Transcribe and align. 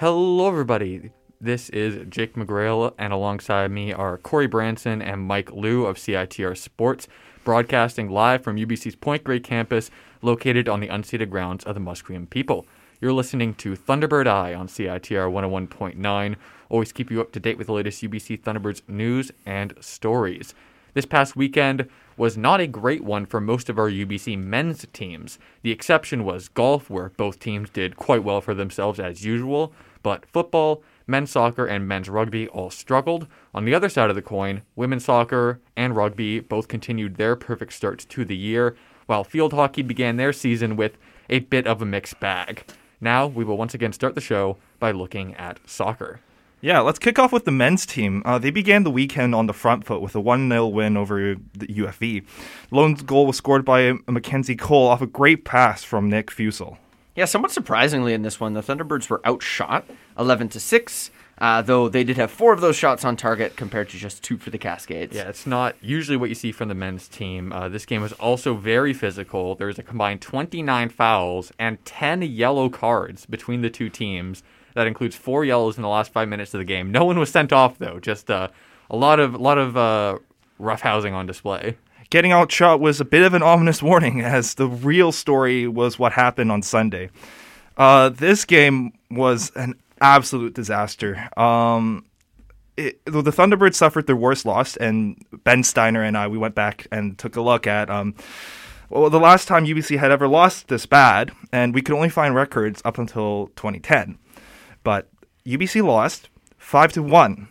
Hello, 0.00 0.48
everybody. 0.48 1.10
This 1.42 1.68
is 1.68 2.06
Jake 2.08 2.34
McGrail, 2.34 2.94
and 2.96 3.12
alongside 3.12 3.70
me 3.70 3.92
are 3.92 4.16
Corey 4.16 4.46
Branson 4.46 5.02
and 5.02 5.20
Mike 5.20 5.52
Liu 5.52 5.84
of 5.84 5.98
CITR 5.98 6.56
Sports, 6.56 7.06
broadcasting 7.44 8.08
live 8.08 8.42
from 8.42 8.56
UBC's 8.56 8.96
Point 8.96 9.24
Grey 9.24 9.40
campus, 9.40 9.90
located 10.22 10.70
on 10.70 10.80
the 10.80 10.88
unceded 10.88 11.28
grounds 11.28 11.64
of 11.64 11.74
the 11.74 11.82
Musqueam 11.82 12.30
people. 12.30 12.64
You're 13.02 13.12
listening 13.12 13.52
to 13.56 13.76
Thunderbird 13.76 14.26
Eye 14.26 14.54
on 14.54 14.68
CITR 14.68 15.30
101.9. 15.30 16.36
Always 16.70 16.92
keep 16.92 17.10
you 17.10 17.20
up 17.20 17.32
to 17.32 17.40
date 17.40 17.58
with 17.58 17.66
the 17.66 17.74
latest 17.74 18.02
UBC 18.02 18.40
Thunderbirds 18.40 18.80
news 18.88 19.30
and 19.44 19.74
stories. 19.80 20.54
This 20.94 21.04
past 21.04 21.36
weekend 21.36 21.90
was 22.16 22.38
not 22.38 22.60
a 22.60 22.66
great 22.66 23.04
one 23.04 23.26
for 23.26 23.40
most 23.40 23.68
of 23.68 23.78
our 23.78 23.90
UBC 23.90 24.38
men's 24.38 24.86
teams. 24.94 25.38
The 25.62 25.70
exception 25.70 26.24
was 26.24 26.48
golf, 26.48 26.88
where 26.88 27.10
both 27.10 27.38
teams 27.38 27.68
did 27.68 27.96
quite 27.96 28.24
well 28.24 28.40
for 28.40 28.54
themselves 28.54 28.98
as 28.98 29.26
usual, 29.26 29.72
but 30.02 30.26
football, 30.26 30.82
men's 31.06 31.30
soccer, 31.30 31.66
and 31.66 31.86
men's 31.86 32.08
rugby 32.08 32.48
all 32.48 32.70
struggled. 32.70 33.26
On 33.54 33.64
the 33.64 33.74
other 33.74 33.88
side 33.88 34.10
of 34.10 34.16
the 34.16 34.22
coin, 34.22 34.62
women's 34.76 35.04
soccer 35.04 35.60
and 35.76 35.96
rugby 35.96 36.40
both 36.40 36.68
continued 36.68 37.16
their 37.16 37.36
perfect 37.36 37.72
starts 37.72 38.04
to 38.06 38.24
the 38.24 38.36
year, 38.36 38.76
while 39.06 39.24
field 39.24 39.52
hockey 39.52 39.82
began 39.82 40.16
their 40.16 40.32
season 40.32 40.76
with 40.76 40.96
a 41.28 41.40
bit 41.40 41.66
of 41.66 41.82
a 41.82 41.86
mixed 41.86 42.20
bag. 42.20 42.64
Now, 43.00 43.26
we 43.26 43.44
will 43.44 43.56
once 43.56 43.74
again 43.74 43.92
start 43.92 44.14
the 44.14 44.20
show 44.20 44.58
by 44.78 44.90
looking 44.90 45.34
at 45.34 45.58
soccer. 45.66 46.20
Yeah, 46.62 46.80
let's 46.80 46.98
kick 46.98 47.18
off 47.18 47.32
with 47.32 47.46
the 47.46 47.50
men's 47.50 47.86
team. 47.86 48.22
Uh, 48.26 48.38
they 48.38 48.50
began 48.50 48.84
the 48.84 48.90
weekend 48.90 49.34
on 49.34 49.46
the 49.46 49.54
front 49.54 49.86
foot 49.86 50.02
with 50.02 50.14
a 50.14 50.20
1 50.20 50.50
0 50.50 50.66
win 50.66 50.96
over 50.96 51.36
the 51.54 51.66
UFV. 51.66 52.26
Lone's 52.70 53.00
goal 53.02 53.26
was 53.26 53.38
scored 53.38 53.64
by 53.64 53.94
Mackenzie 54.06 54.56
Cole 54.56 54.88
off 54.88 55.00
a 55.00 55.06
great 55.06 55.46
pass 55.46 55.82
from 55.82 56.10
Nick 56.10 56.30
Fusel. 56.30 56.76
Yeah, 57.20 57.26
somewhat 57.26 57.50
surprisingly 57.50 58.14
in 58.14 58.22
this 58.22 58.40
one, 58.40 58.54
the 58.54 58.62
Thunderbirds 58.62 59.10
were 59.10 59.20
outshot 59.26 59.84
11 60.18 60.48
to 60.48 60.58
6. 60.58 61.10
Uh, 61.36 61.60
though 61.60 61.86
they 61.86 62.02
did 62.02 62.16
have 62.16 62.30
four 62.30 62.54
of 62.54 62.62
those 62.62 62.76
shots 62.76 63.04
on 63.04 63.14
target 63.14 63.56
compared 63.56 63.90
to 63.90 63.98
just 63.98 64.22
two 64.24 64.38
for 64.38 64.48
the 64.48 64.56
Cascades. 64.56 65.14
Yeah, 65.14 65.28
it's 65.28 65.46
not 65.46 65.76
usually 65.82 66.16
what 66.16 66.30
you 66.30 66.34
see 66.34 66.50
from 66.50 66.68
the 66.70 66.74
men's 66.74 67.08
team. 67.08 67.52
Uh, 67.52 67.68
this 67.68 67.84
game 67.84 68.00
was 68.00 68.14
also 68.14 68.54
very 68.54 68.94
physical. 68.94 69.54
There 69.54 69.66
was 69.66 69.78
a 69.78 69.82
combined 69.82 70.22
29 70.22 70.88
fouls 70.88 71.52
and 71.58 71.84
10 71.84 72.22
yellow 72.22 72.70
cards 72.70 73.26
between 73.26 73.60
the 73.60 73.68
two 73.68 73.90
teams. 73.90 74.42
That 74.74 74.86
includes 74.86 75.14
four 75.14 75.44
yellows 75.44 75.76
in 75.76 75.82
the 75.82 75.90
last 75.90 76.14
five 76.14 76.26
minutes 76.26 76.54
of 76.54 76.58
the 76.58 76.64
game. 76.64 76.90
No 76.90 77.04
one 77.04 77.18
was 77.18 77.30
sent 77.30 77.52
off 77.52 77.76
though. 77.76 78.00
Just 78.00 78.30
uh, 78.30 78.48
a 78.88 78.96
lot 78.96 79.20
of 79.20 79.34
a 79.34 79.38
lot 79.38 79.58
of 79.58 79.76
uh, 79.76 80.18
roughhousing 80.58 81.12
on 81.12 81.26
display. 81.26 81.76
Getting 82.10 82.32
outshot 82.32 82.80
was 82.80 83.00
a 83.00 83.04
bit 83.04 83.22
of 83.22 83.34
an 83.34 83.42
ominous 83.42 83.82
warning, 83.84 84.20
as 84.20 84.54
the 84.54 84.66
real 84.66 85.12
story 85.12 85.68
was 85.68 85.98
what 85.98 86.12
happened 86.12 86.50
on 86.50 86.60
Sunday. 86.62 87.10
Uh, 87.76 88.08
this 88.08 88.44
game 88.44 88.92
was 89.10 89.50
an 89.54 89.74
absolute 90.00 90.52
disaster. 90.52 91.28
Um, 91.38 92.04
it, 92.76 93.00
the 93.04 93.22
Thunderbirds 93.22 93.74
suffered 93.74 94.08
their 94.08 94.16
worst 94.16 94.44
loss, 94.44 94.76
and 94.76 95.24
Ben 95.44 95.62
Steiner 95.62 96.02
and 96.02 96.18
I 96.18 96.26
we 96.26 96.36
went 96.36 96.56
back 96.56 96.88
and 96.90 97.16
took 97.16 97.36
a 97.36 97.40
look 97.40 97.68
at 97.68 97.88
um, 97.88 98.16
well, 98.88 99.08
the 99.08 99.20
last 99.20 99.46
time 99.46 99.64
UBC 99.64 99.98
had 99.98 100.10
ever 100.10 100.26
lost 100.26 100.66
this 100.66 100.86
bad, 100.86 101.30
and 101.52 101.72
we 101.72 101.80
could 101.80 101.94
only 101.94 102.08
find 102.08 102.34
records 102.34 102.82
up 102.84 102.98
until 102.98 103.48
2010. 103.54 104.18
But 104.82 105.08
UBC 105.46 105.84
lost 105.84 106.28
five 106.58 106.92
to 106.94 107.04
one, 107.04 107.48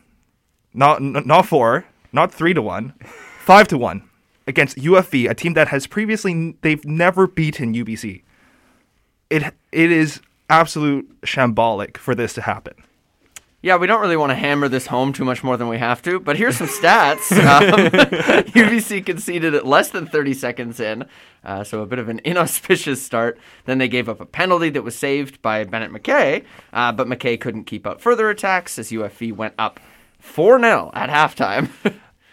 not 0.73 1.01
not 1.01 1.45
four, 1.45 1.85
not 2.11 2.33
three 2.33 2.53
to 2.53 2.61
one, 2.61 2.93
five 3.39 3.69
to 3.69 3.77
one 3.77 4.08
against 4.49 4.77
UFV, 4.77 5.29
a 5.29 5.35
team 5.35 5.53
that 5.53 5.69
has 5.69 5.87
previously 5.87 6.57
they've 6.61 6.83
never 6.83 7.27
beaten 7.27 7.73
UBC. 7.73 8.23
It 9.29 9.53
it 9.71 9.91
is 9.91 10.19
absolute 10.49 11.21
shambolic 11.21 11.97
for 11.97 12.15
this 12.15 12.33
to 12.33 12.41
happen. 12.41 12.73
Yeah, 13.61 13.75
we 13.75 13.87
don't 13.87 13.99
really 13.99 14.15
want 14.15 14.29
to 14.29 14.35
hammer 14.35 14.69
this 14.69 14.87
home 14.87 15.11
too 15.11 15.25
much 15.25 15.43
more 15.43 15.57
than 15.57 15.67
we 15.67 15.77
have 15.77 16.01
to, 16.03 16.21
but 16.21 16.37
here's 16.37 16.57
some 16.57 16.67
stats. 16.67 17.29
Um, 17.49 17.89
UBC 18.53 19.05
conceded 19.05 19.53
at 19.53 19.65
less 19.65 19.89
than 19.89 20.05
30 20.05 20.33
seconds 20.33 20.79
in, 20.79 21.05
uh, 21.43 21.63
so 21.63 21.81
a 21.81 21.85
bit 21.85 21.99
of 21.99 22.09
an 22.09 22.21
inauspicious 22.25 23.01
start. 23.01 23.37
Then 23.65 23.77
they 23.77 23.87
gave 23.87 24.07
up 24.07 24.21
a 24.21 24.25
penalty 24.25 24.69
that 24.71 24.83
was 24.83 24.95
saved 24.95 25.41
by 25.41 25.63
Bennett 25.65 25.91
McKay, 25.91 26.45
uh, 26.73 26.91
but 26.93 27.07
McKay 27.07 27.39
couldn't 27.39 27.65
keep 27.65 27.85
up 27.85 28.01
further 28.01 28.29
attacks 28.29 28.79
as 28.79 28.91
UFV 28.91 29.35
went 29.35 29.55
up 29.59 29.79
4 30.19 30.59
0 30.59 30.91
at 30.93 31.09
halftime. 31.09 31.69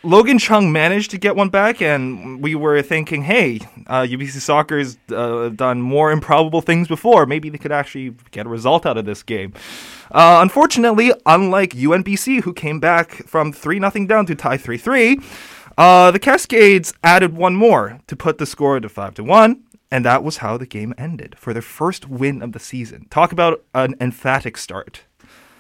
Logan 0.03 0.39
Chung 0.39 0.71
managed 0.71 1.11
to 1.13 1.19
get 1.19 1.35
one 1.35 1.49
back, 1.49 1.83
and 1.83 2.43
we 2.43 2.55
were 2.55 2.81
thinking, 2.83 3.23
hey, 3.23 3.61
uh, 3.87 4.03
UBC 4.03 4.41
Soccer's 4.41 4.99
uh, 5.11 5.49
done 5.49 5.81
more 5.83 6.13
improbable 6.13 6.61
things 6.61 6.87
before. 6.87 7.27
Maybe 7.27 7.49
they 7.49 7.59
could 7.59 7.73
actually 7.73 8.15
get 8.31 8.47
a 8.47 8.49
result 8.49 8.87
out 8.87 8.97
of 8.97 9.05
this 9.05 9.23
game. 9.23 9.53
Uh, 10.13 10.39
unfortunately, 10.43 11.13
unlike 11.25 11.71
UNBC, 11.71 12.43
who 12.43 12.53
came 12.53 12.79
back 12.79 13.27
from 13.27 13.53
3 13.53 13.81
0 13.81 14.07
down 14.07 14.27
to 14.27 14.35
tie 14.35 14.57
3 14.57 14.79
3, 14.79 15.19
uh, 15.77 16.11
the 16.11 16.19
Cascades 16.19 16.95
added 17.03 17.35
one 17.35 17.57
more 17.57 18.01
to 18.07 18.17
put 18.17 18.39
the 18.39 18.47
score 18.47 18.79
to 18.79 18.89
5 18.89 19.15
to 19.15 19.25
1. 19.25 19.63
And 19.91 20.05
that 20.05 20.25
was 20.25 20.39
how 20.39 20.57
the 20.57 20.67
game 20.67 20.95
ended 20.99 21.37
for 21.39 21.53
their 21.53 21.63
first 21.63 22.09
win 22.09 22.43
of 22.43 22.53
the 22.53 22.59
season. 22.59 23.07
Talk 23.09 23.31
about 23.31 23.65
an 23.73 23.95
emphatic 24.01 24.57
start. 24.57 25.05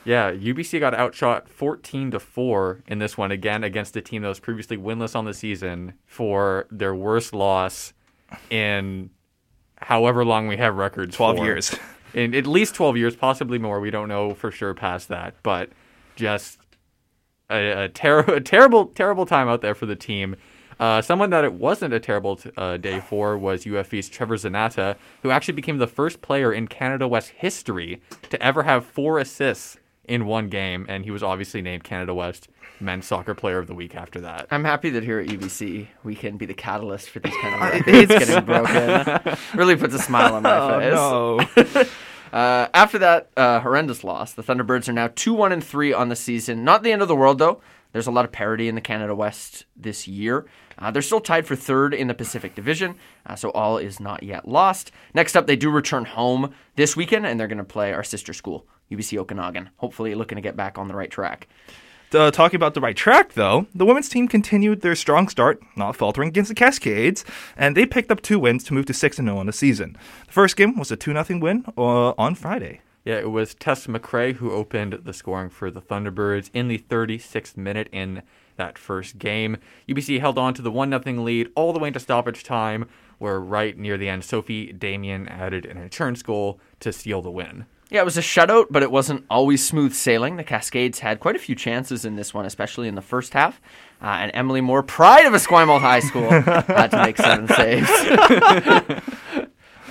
Yeah, 0.06 0.30
UBC 0.30 0.78
got 0.78 0.94
outshot 0.94 1.48
14 1.48 2.12
to 2.12 2.20
4 2.20 2.84
in 2.86 3.00
this 3.00 3.18
one 3.18 3.32
again 3.32 3.64
against 3.64 3.96
a 3.96 4.00
team 4.00 4.22
that 4.22 4.28
was 4.28 4.38
previously 4.38 4.76
winless 4.76 5.16
on 5.16 5.24
the 5.24 5.34
season 5.34 5.94
for 6.06 6.68
their 6.70 6.94
worst 6.94 7.34
loss 7.34 7.92
in 8.48 9.10
however 9.78 10.24
long 10.24 10.46
we 10.46 10.58
have 10.58 10.76
records 10.76 11.16
12 11.16 11.36
for. 11.36 11.44
years. 11.44 11.76
In 12.14 12.34
at 12.34 12.46
least 12.46 12.74
12 12.76 12.96
years, 12.96 13.14
possibly 13.16 13.58
more. 13.58 13.78
We 13.78 13.90
don't 13.90 14.08
know 14.08 14.32
for 14.32 14.50
sure 14.50 14.72
past 14.72 15.08
that, 15.08 15.34
but 15.42 15.68
just 16.14 16.58
a, 17.50 17.84
a, 17.84 17.88
ter- 17.88 18.20
a 18.36 18.40
terrible 18.40 18.86
terrible 18.86 19.26
time 19.26 19.48
out 19.48 19.60
there 19.60 19.74
for 19.74 19.84
the 19.84 19.96
team. 19.96 20.36
Uh, 20.80 21.02
someone 21.02 21.30
that 21.30 21.44
it 21.44 21.52
wasn't 21.52 21.92
a 21.92 22.00
terrible 22.00 22.36
t- 22.36 22.50
uh, 22.56 22.78
day 22.78 23.00
for 23.00 23.36
was 23.36 23.64
UFV's 23.64 24.08
Trevor 24.08 24.36
Zanata, 24.36 24.96
who 25.22 25.30
actually 25.30 25.54
became 25.54 25.76
the 25.76 25.86
first 25.86 26.22
player 26.22 26.52
in 26.52 26.68
Canada 26.68 27.06
West 27.08 27.30
history 27.30 28.00
to 28.30 28.40
ever 28.42 28.62
have 28.62 28.86
four 28.86 29.18
assists 29.18 29.76
in 30.08 30.26
one 30.26 30.48
game, 30.48 30.86
and 30.88 31.04
he 31.04 31.10
was 31.10 31.22
obviously 31.22 31.62
named 31.62 31.84
Canada 31.84 32.14
West 32.14 32.48
Men's 32.80 33.06
Soccer 33.06 33.34
Player 33.34 33.58
of 33.58 33.66
the 33.66 33.74
Week 33.74 33.94
after 33.94 34.20
that. 34.22 34.46
I'm 34.50 34.64
happy 34.64 34.90
that 34.90 35.02
here 35.02 35.18
at 35.20 35.28
UBC 35.28 35.88
we 36.04 36.14
can 36.14 36.36
be 36.36 36.46
the 36.46 36.54
catalyst 36.54 37.10
for 37.10 37.20
these 37.20 37.34
kind 37.36 37.54
of 37.54 37.60
records 37.86 38.26
getting 38.26 38.44
broken. 38.44 39.36
really 39.54 39.76
puts 39.76 39.94
a 39.94 39.98
smile 39.98 40.34
on 40.34 40.42
my 40.42 40.80
face. 40.80 40.94
Oh, 40.96 41.40
no. 41.56 41.84
Uh, 42.32 42.68
after 42.74 42.98
that 42.98 43.30
uh, 43.36 43.60
horrendous 43.60 44.02
loss, 44.04 44.32
the 44.32 44.42
Thunderbirds 44.42 44.88
are 44.88 44.92
now 44.92 45.08
2 45.14 45.32
1 45.32 45.52
and 45.52 45.64
3 45.64 45.92
on 45.92 46.08
the 46.08 46.16
season. 46.16 46.64
Not 46.64 46.82
the 46.82 46.92
end 46.92 47.00
of 47.00 47.08
the 47.08 47.16
world, 47.16 47.38
though. 47.38 47.62
There's 47.92 48.08
a 48.08 48.10
lot 48.10 48.26
of 48.26 48.32
parity 48.32 48.68
in 48.68 48.74
the 48.74 48.82
Canada 48.82 49.14
West 49.14 49.64
this 49.74 50.06
year. 50.06 50.44
Uh, 50.76 50.90
they're 50.90 51.00
still 51.00 51.20
tied 51.20 51.46
for 51.46 51.56
third 51.56 51.94
in 51.94 52.08
the 52.08 52.14
Pacific 52.14 52.54
Division, 52.54 52.96
uh, 53.24 53.36
so 53.36 53.50
all 53.52 53.78
is 53.78 54.00
not 54.00 54.22
yet 54.22 54.46
lost. 54.46 54.92
Next 55.14 55.34
up, 55.34 55.46
they 55.46 55.56
do 55.56 55.70
return 55.70 56.04
home 56.04 56.52
this 56.74 56.94
weekend, 56.94 57.24
and 57.24 57.40
they're 57.40 57.46
going 57.46 57.56
to 57.56 57.64
play 57.64 57.94
our 57.94 58.04
sister 58.04 58.34
school, 58.34 58.66
UBC 58.90 59.18
Okanagan. 59.18 59.70
Hopefully, 59.76 60.14
looking 60.14 60.36
to 60.36 60.42
get 60.42 60.56
back 60.56 60.78
on 60.78 60.88
the 60.88 60.94
right 60.94 61.10
track. 61.10 61.48
Uh, 62.14 62.30
talking 62.30 62.56
about 62.56 62.74
the 62.74 62.80
right 62.80 62.96
track, 62.96 63.32
though, 63.32 63.66
the 63.74 63.84
women's 63.84 64.08
team 64.08 64.28
continued 64.28 64.80
their 64.80 64.94
strong 64.94 65.28
start, 65.28 65.60
not 65.74 65.96
faltering 65.96 66.28
against 66.28 66.48
the 66.48 66.54
Cascades, 66.54 67.24
and 67.56 67.76
they 67.76 67.84
picked 67.84 68.12
up 68.12 68.22
two 68.22 68.38
wins 68.38 68.62
to 68.64 68.74
move 68.74 68.86
to 68.86 68.94
6 68.94 69.16
0 69.16 69.36
on 69.36 69.46
the 69.46 69.52
season. 69.52 69.96
The 70.26 70.32
first 70.32 70.56
game 70.56 70.78
was 70.78 70.92
a 70.92 70.96
2 70.96 71.12
0 71.12 71.40
win 71.40 71.64
uh, 71.76 72.10
on 72.16 72.36
Friday. 72.36 72.80
Yeah, 73.04 73.18
it 73.18 73.30
was 73.30 73.54
Tess 73.54 73.86
McRae 73.86 74.34
who 74.34 74.50
opened 74.50 75.00
the 75.04 75.12
scoring 75.12 75.50
for 75.50 75.70
the 75.70 75.82
Thunderbirds 75.82 76.50
in 76.54 76.68
the 76.68 76.78
36th 76.78 77.56
minute 77.56 77.88
in 77.92 78.22
that 78.56 78.78
first 78.78 79.18
game. 79.18 79.58
UBC 79.88 80.20
held 80.20 80.38
on 80.38 80.54
to 80.54 80.62
the 80.62 80.70
1 80.70 80.90
0 80.90 81.22
lead 81.22 81.50
all 81.54 81.72
the 81.72 81.78
way 81.78 81.88
into 81.88 82.00
stoppage 82.00 82.44
time, 82.44 82.88
where 83.18 83.40
right 83.40 83.76
near 83.76 83.96
the 83.96 84.08
end, 84.08 84.24
Sophie 84.24 84.72
Damien 84.72 85.28
added 85.28 85.66
an 85.66 85.76
insurance 85.76 86.22
goal 86.22 86.60
to 86.80 86.92
seal 86.92 87.20
the 87.20 87.30
win. 87.30 87.66
Yeah, 87.90 88.00
it 88.00 88.04
was 88.04 88.18
a 88.18 88.22
shutout, 88.22 88.66
but 88.70 88.82
it 88.82 88.90
wasn't 88.90 89.24
always 89.30 89.64
smooth 89.64 89.94
sailing. 89.94 90.36
The 90.36 90.44
Cascades 90.44 90.98
had 90.98 91.20
quite 91.20 91.36
a 91.36 91.38
few 91.38 91.54
chances 91.54 92.04
in 92.04 92.16
this 92.16 92.34
one, 92.34 92.44
especially 92.44 92.88
in 92.88 92.96
the 92.96 93.02
first 93.02 93.32
half. 93.32 93.60
Uh, 94.02 94.06
and 94.06 94.30
Emily 94.34 94.60
Moore, 94.60 94.82
pride 94.82 95.24
of 95.24 95.32
Esquimalt 95.34 95.80
High 95.80 96.00
School, 96.00 96.28
had 96.30 96.88
to 96.88 96.98
make 96.98 97.16
seven 97.16 97.46
saves. 97.46 97.88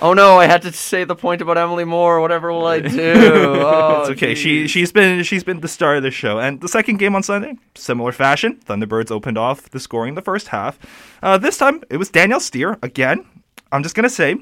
oh 0.02 0.12
no, 0.12 0.38
I 0.38 0.46
had 0.46 0.60
to 0.62 0.72
say 0.72 1.04
the 1.04 1.16
point 1.16 1.40
about 1.40 1.56
Emily 1.56 1.84
Moore. 1.84 2.20
Whatever 2.20 2.52
will 2.52 2.66
I 2.66 2.80
do? 2.80 3.32
Oh, 3.66 4.02
it's 4.02 4.10
okay. 4.10 4.34
She 4.34 4.68
she's 4.68 4.92
been 4.92 5.22
she's 5.22 5.42
been 5.42 5.60
the 5.60 5.68
star 5.68 5.96
of 5.96 6.02
the 6.02 6.10
show. 6.10 6.38
And 6.38 6.60
the 6.60 6.68
second 6.68 6.98
game 6.98 7.16
on 7.16 7.22
Sunday, 7.22 7.56
similar 7.74 8.12
fashion. 8.12 8.60
Thunderbirds 8.66 9.10
opened 9.10 9.38
off 9.38 9.70
the 9.70 9.80
scoring 9.80 10.14
the 10.14 10.22
first 10.22 10.48
half. 10.48 10.78
Uh, 11.22 11.38
this 11.38 11.56
time 11.56 11.82
it 11.90 11.96
was 11.96 12.10
Danielle 12.10 12.40
Steer 12.40 12.78
again. 12.82 13.24
I'm 13.72 13.82
just 13.82 13.94
gonna 13.94 14.10
say 14.10 14.36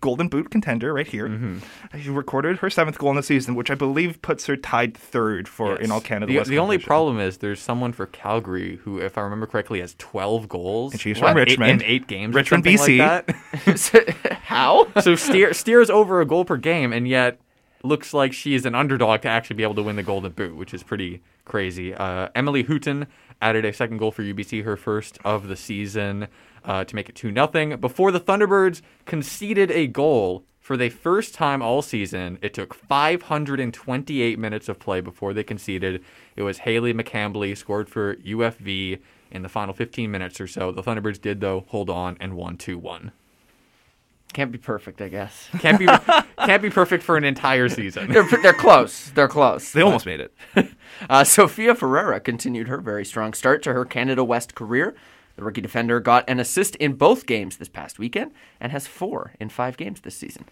Golden 0.00 0.28
Boot 0.28 0.50
contender 0.50 0.92
right 0.94 1.06
here. 1.06 1.28
Mm-hmm. 1.28 1.98
She 2.00 2.08
recorded 2.10 2.58
her 2.58 2.70
seventh 2.70 2.98
goal 2.98 3.10
in 3.10 3.16
the 3.16 3.22
season, 3.22 3.54
which 3.54 3.70
I 3.70 3.74
believe 3.74 4.22
puts 4.22 4.46
her 4.46 4.56
tied 4.56 4.96
third 4.96 5.46
for 5.48 5.76
in 5.76 5.90
all 5.90 6.00
Canada. 6.00 6.32
The, 6.32 6.38
West 6.38 6.50
the 6.50 6.58
only 6.58 6.78
problem 6.78 7.18
is 7.20 7.38
there's 7.38 7.60
someone 7.60 7.92
for 7.92 8.06
Calgary 8.06 8.76
who, 8.84 8.98
if 8.98 9.18
I 9.18 9.20
remember 9.22 9.46
correctly, 9.46 9.80
has 9.80 9.94
12 9.98 10.48
goals. 10.48 10.92
And 10.92 11.00
she's 11.00 11.20
What, 11.20 11.30
from 11.32 11.38
eight- 11.38 11.48
Richmond. 11.50 11.82
in 11.82 11.88
eight 11.88 12.06
games. 12.06 12.34
Richmond, 12.34 12.64
BC. 12.64 12.98
Like 12.98 13.26
that? 13.26 14.32
How? 14.42 14.86
so 15.00 15.14
steer 15.14 15.52
steers 15.52 15.90
over 15.90 16.20
a 16.20 16.26
goal 16.26 16.44
per 16.44 16.56
game, 16.56 16.92
and 16.92 17.06
yet 17.06 17.38
looks 17.82 18.12
like 18.12 18.32
she 18.32 18.54
is 18.54 18.66
an 18.66 18.74
underdog 18.74 19.22
to 19.22 19.28
actually 19.28 19.56
be 19.56 19.62
able 19.62 19.74
to 19.74 19.82
win 19.82 19.96
the 19.96 20.02
Golden 20.02 20.32
Boot, 20.32 20.56
which 20.56 20.74
is 20.74 20.82
pretty 20.82 21.22
crazy. 21.44 21.94
Uh, 21.94 22.28
Emily 22.34 22.62
Houghton 22.62 23.06
added 23.40 23.64
a 23.64 23.72
second 23.72 23.96
goal 23.98 24.10
for 24.12 24.22
UBC, 24.22 24.64
her 24.64 24.76
first 24.76 25.18
of 25.24 25.48
the 25.48 25.56
season, 25.56 26.28
uh, 26.64 26.84
to 26.84 26.94
make 26.94 27.08
it 27.08 27.14
2 27.14 27.32
0. 27.32 27.76
Before 27.76 28.12
the 28.12 28.20
Thunderbirds 28.20 28.82
conceded 29.06 29.70
a 29.70 29.86
goal 29.86 30.44
for 30.60 30.76
the 30.76 30.88
first 30.88 31.34
time 31.34 31.62
all 31.62 31.82
season, 31.82 32.38
it 32.42 32.54
took 32.54 32.74
528 32.74 34.38
minutes 34.38 34.68
of 34.68 34.78
play 34.78 35.00
before 35.00 35.32
they 35.32 35.42
conceded. 35.42 36.04
It 36.36 36.42
was 36.42 36.58
Haley 36.58 36.94
McCambly 36.94 37.56
scored 37.56 37.88
for 37.88 38.16
UFV 38.16 39.00
in 39.30 39.42
the 39.42 39.48
final 39.48 39.74
15 39.74 40.10
minutes 40.10 40.40
or 40.40 40.46
so. 40.46 40.72
The 40.72 40.82
Thunderbirds 40.82 41.20
did, 41.20 41.40
though, 41.40 41.64
hold 41.68 41.90
on 41.90 42.16
and 42.20 42.34
won 42.34 42.56
2 42.56 42.78
1. 42.78 43.12
Can't 44.32 44.52
be 44.52 44.58
perfect, 44.58 45.00
I 45.00 45.08
guess. 45.08 45.48
Can't 45.58 45.78
be 45.78 45.86
can't 46.38 46.62
be 46.62 46.70
perfect 46.70 47.02
for 47.02 47.16
an 47.16 47.24
entire 47.24 47.68
season. 47.68 48.12
They're, 48.12 48.28
they're 48.42 48.52
close. 48.52 49.10
They're 49.10 49.28
close. 49.28 49.72
They 49.72 49.82
almost 49.82 50.06
made 50.06 50.20
it. 50.20 50.32
Uh, 51.08 51.24
Sophia 51.24 51.74
Ferreira 51.74 52.20
continued 52.20 52.68
her 52.68 52.78
very 52.78 53.06
strong 53.06 53.32
start 53.32 53.62
to 53.62 53.72
her 53.72 53.86
Canada 53.86 54.22
West 54.22 54.54
career. 54.54 54.94
The 55.40 55.46
rookie 55.46 55.62
defender 55.62 56.00
got 56.00 56.28
an 56.28 56.38
assist 56.38 56.76
in 56.76 56.92
both 56.92 57.24
games 57.24 57.56
this 57.56 57.70
past 57.70 57.98
weekend 57.98 58.32
and 58.60 58.72
has 58.72 58.86
four 58.86 59.32
in 59.40 59.48
five 59.48 59.78
games 59.78 60.02
this 60.02 60.14
season. 60.14 60.44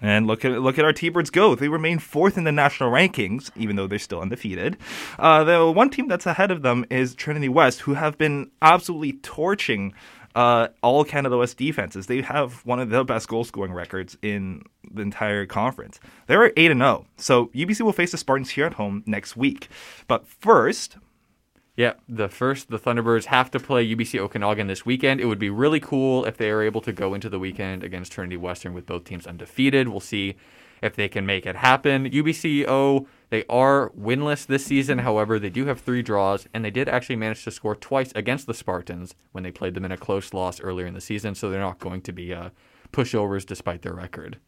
And 0.00 0.28
look 0.28 0.44
at 0.44 0.52
look 0.52 0.78
at 0.78 0.84
our 0.84 0.92
T-Birds 0.92 1.30
go. 1.30 1.56
They 1.56 1.66
remain 1.66 1.98
fourth 1.98 2.38
in 2.38 2.44
the 2.44 2.52
national 2.52 2.92
rankings, 2.92 3.50
even 3.56 3.74
though 3.74 3.88
they're 3.88 3.98
still 3.98 4.20
undefeated. 4.20 4.76
Uh, 5.18 5.42
the 5.42 5.68
one 5.68 5.90
team 5.90 6.06
that's 6.06 6.26
ahead 6.26 6.52
of 6.52 6.62
them 6.62 6.86
is 6.90 7.16
Trinity 7.16 7.48
West, 7.48 7.80
who 7.80 7.94
have 7.94 8.16
been 8.16 8.52
absolutely 8.62 9.14
torching 9.14 9.92
uh, 10.36 10.68
all 10.80 11.02
Canada 11.02 11.36
West 11.36 11.56
defenses. 11.56 12.06
They 12.06 12.22
have 12.22 12.64
one 12.64 12.78
of 12.78 12.90
the 12.90 13.02
best 13.02 13.26
goal 13.26 13.42
scoring 13.42 13.72
records 13.72 14.16
in 14.22 14.62
the 14.88 15.02
entire 15.02 15.44
conference. 15.44 15.98
They're 16.28 16.52
eight 16.56 16.70
and 16.70 16.80
zero. 16.80 17.06
So 17.16 17.46
UBC 17.46 17.80
will 17.80 17.92
face 17.92 18.12
the 18.12 18.18
Spartans 18.18 18.50
here 18.50 18.66
at 18.66 18.74
home 18.74 19.02
next 19.06 19.36
week. 19.36 19.68
But 20.06 20.28
first, 20.28 20.98
Yeah, 21.78 21.92
the 22.08 22.28
first 22.28 22.70
the 22.70 22.78
Thunderbirds 22.78 23.26
have 23.26 23.52
to 23.52 23.60
play 23.60 23.86
UBC 23.86 24.18
Okanagan 24.18 24.66
this 24.66 24.84
weekend. 24.84 25.20
It 25.20 25.26
would 25.26 25.38
be 25.38 25.48
really 25.48 25.78
cool 25.78 26.24
if 26.24 26.36
they 26.36 26.50
are 26.50 26.60
able 26.60 26.80
to 26.80 26.92
go 26.92 27.14
into 27.14 27.28
the 27.28 27.38
weekend 27.38 27.84
against 27.84 28.10
Trinity 28.10 28.36
Western 28.36 28.74
with 28.74 28.84
both 28.84 29.04
teams 29.04 29.28
undefeated. 29.28 29.86
We'll 29.86 30.00
see 30.00 30.34
if 30.82 30.96
they 30.96 31.06
can 31.06 31.24
make 31.24 31.46
it 31.46 31.54
happen. 31.54 32.10
UBCO 32.10 33.06
they 33.30 33.44
are 33.48 33.90
winless 33.90 34.44
this 34.44 34.66
season. 34.66 34.98
However, 34.98 35.38
they 35.38 35.50
do 35.50 35.66
have 35.66 35.80
three 35.80 36.02
draws, 36.02 36.48
and 36.52 36.64
they 36.64 36.72
did 36.72 36.88
actually 36.88 37.14
manage 37.14 37.44
to 37.44 37.52
score 37.52 37.76
twice 37.76 38.10
against 38.16 38.48
the 38.48 38.54
Spartans 38.54 39.14
when 39.30 39.44
they 39.44 39.52
played 39.52 39.74
them 39.74 39.84
in 39.84 39.92
a 39.92 39.96
close 39.96 40.34
loss 40.34 40.60
earlier 40.60 40.86
in 40.86 40.94
the 40.94 41.00
season. 41.00 41.36
So 41.36 41.48
they're 41.48 41.60
not 41.60 41.78
going 41.78 42.02
to 42.02 42.12
be 42.12 42.34
uh, 42.34 42.50
pushovers 42.90 43.46
despite 43.46 43.82
their 43.82 43.94
record. 43.94 44.40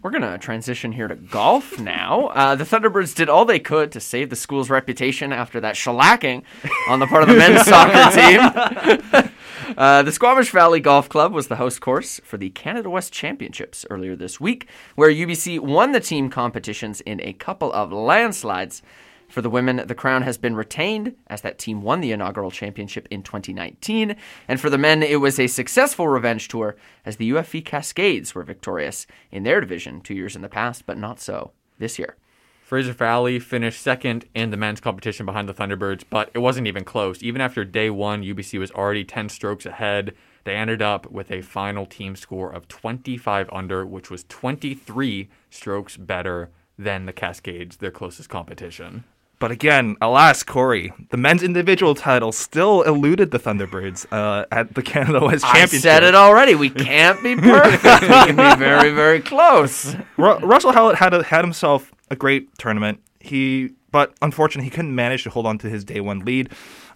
We're 0.00 0.10
going 0.10 0.22
to 0.22 0.38
transition 0.38 0.92
here 0.92 1.08
to 1.08 1.16
golf 1.16 1.80
now. 1.80 2.28
Uh, 2.28 2.54
the 2.54 2.62
Thunderbirds 2.62 3.16
did 3.16 3.28
all 3.28 3.44
they 3.44 3.58
could 3.58 3.90
to 3.92 4.00
save 4.00 4.30
the 4.30 4.36
school's 4.36 4.70
reputation 4.70 5.32
after 5.32 5.58
that 5.60 5.74
shellacking 5.74 6.44
on 6.88 7.00
the 7.00 7.06
part 7.08 7.24
of 7.24 7.28
the 7.28 7.34
men's 7.34 7.62
soccer 7.66 8.14
team. 8.14 9.32
Uh, 9.76 10.02
the 10.02 10.10
Squamish 10.10 10.50
Valley 10.50 10.80
Golf 10.80 11.10
Club 11.10 11.32
was 11.32 11.48
the 11.48 11.56
host 11.56 11.82
course 11.82 12.20
for 12.24 12.38
the 12.38 12.48
Canada 12.50 12.88
West 12.88 13.12
Championships 13.12 13.84
earlier 13.90 14.16
this 14.16 14.40
week, 14.40 14.66
where 14.94 15.10
UBC 15.10 15.60
won 15.60 15.92
the 15.92 16.00
team 16.00 16.30
competitions 16.30 17.02
in 17.02 17.20
a 17.20 17.34
couple 17.34 17.70
of 17.74 17.92
landslides. 17.92 18.82
For 19.28 19.42
the 19.42 19.50
women, 19.50 19.82
the 19.86 19.94
crown 19.94 20.22
has 20.22 20.38
been 20.38 20.56
retained 20.56 21.14
as 21.26 21.42
that 21.42 21.58
team 21.58 21.82
won 21.82 22.00
the 22.00 22.12
inaugural 22.12 22.50
championship 22.50 23.06
in 23.10 23.22
2019. 23.22 24.16
And 24.48 24.60
for 24.60 24.70
the 24.70 24.78
men, 24.78 25.02
it 25.02 25.20
was 25.20 25.38
a 25.38 25.46
successful 25.46 26.08
revenge 26.08 26.48
tour 26.48 26.76
as 27.04 27.16
the 27.16 27.30
UFV 27.30 27.64
Cascades 27.64 28.34
were 28.34 28.42
victorious 28.42 29.06
in 29.30 29.42
their 29.42 29.60
division 29.60 30.00
two 30.00 30.14
years 30.14 30.34
in 30.34 30.42
the 30.42 30.48
past, 30.48 30.86
but 30.86 30.96
not 30.96 31.20
so 31.20 31.52
this 31.78 31.98
year. 31.98 32.16
Fraser 32.62 32.92
Valley 32.92 33.38
finished 33.38 33.80
second 33.80 34.26
in 34.34 34.50
the 34.50 34.56
men's 34.56 34.80
competition 34.80 35.24
behind 35.24 35.48
the 35.48 35.54
Thunderbirds, 35.54 36.04
but 36.08 36.30
it 36.34 36.38
wasn't 36.38 36.66
even 36.66 36.84
close. 36.84 37.22
Even 37.22 37.40
after 37.40 37.64
day 37.64 37.88
one, 37.88 38.22
UBC 38.22 38.58
was 38.58 38.70
already 38.70 39.04
10 39.04 39.28
strokes 39.28 39.64
ahead. 39.64 40.14
They 40.44 40.54
ended 40.54 40.82
up 40.82 41.10
with 41.10 41.30
a 41.30 41.42
final 41.42 41.86
team 41.86 42.16
score 42.16 42.50
of 42.50 42.68
25 42.68 43.48
under, 43.52 43.86
which 43.86 44.10
was 44.10 44.24
23 44.24 45.30
strokes 45.50 45.96
better 45.96 46.50
than 46.78 47.06
the 47.06 47.12
Cascades, 47.12 47.78
their 47.78 47.90
closest 47.90 48.28
competition. 48.28 49.04
But 49.40 49.50
again, 49.52 49.96
alas, 50.00 50.42
Corey, 50.42 50.92
the 51.10 51.16
men's 51.16 51.42
individual 51.44 51.94
title 51.94 52.32
still 52.32 52.82
eluded 52.82 53.30
the 53.30 53.38
Thunderbirds 53.38 54.04
uh, 54.10 54.46
at 54.50 54.74
the 54.74 54.82
Canada 54.94 55.20
West 55.24 55.44
I 55.44 55.48
Championship. 55.60 55.80
said 55.80 56.02
it 56.02 56.14
already. 56.16 56.54
We 56.56 56.70
can't 56.70 57.22
be 57.22 57.36
perfect. 57.40 58.02
we 58.02 58.08
can 58.08 58.36
be 58.36 58.58
very, 58.58 58.90
very 58.92 59.20
close. 59.20 59.94
Ru- 60.16 60.38
Russell 60.38 60.72
Howlett 60.72 60.96
had 60.96 61.14
a, 61.14 61.22
had 61.22 61.44
himself 61.44 61.92
a 62.10 62.16
great 62.16 62.56
tournament. 62.58 63.00
He, 63.20 63.70
but 63.92 64.14
unfortunately, 64.22 64.64
he 64.64 64.70
couldn't 64.70 64.94
manage 64.94 65.22
to 65.24 65.30
hold 65.30 65.46
on 65.46 65.58
to 65.58 65.68
his 65.70 65.84
day 65.84 66.00
one 66.00 66.20
lead. 66.20 66.50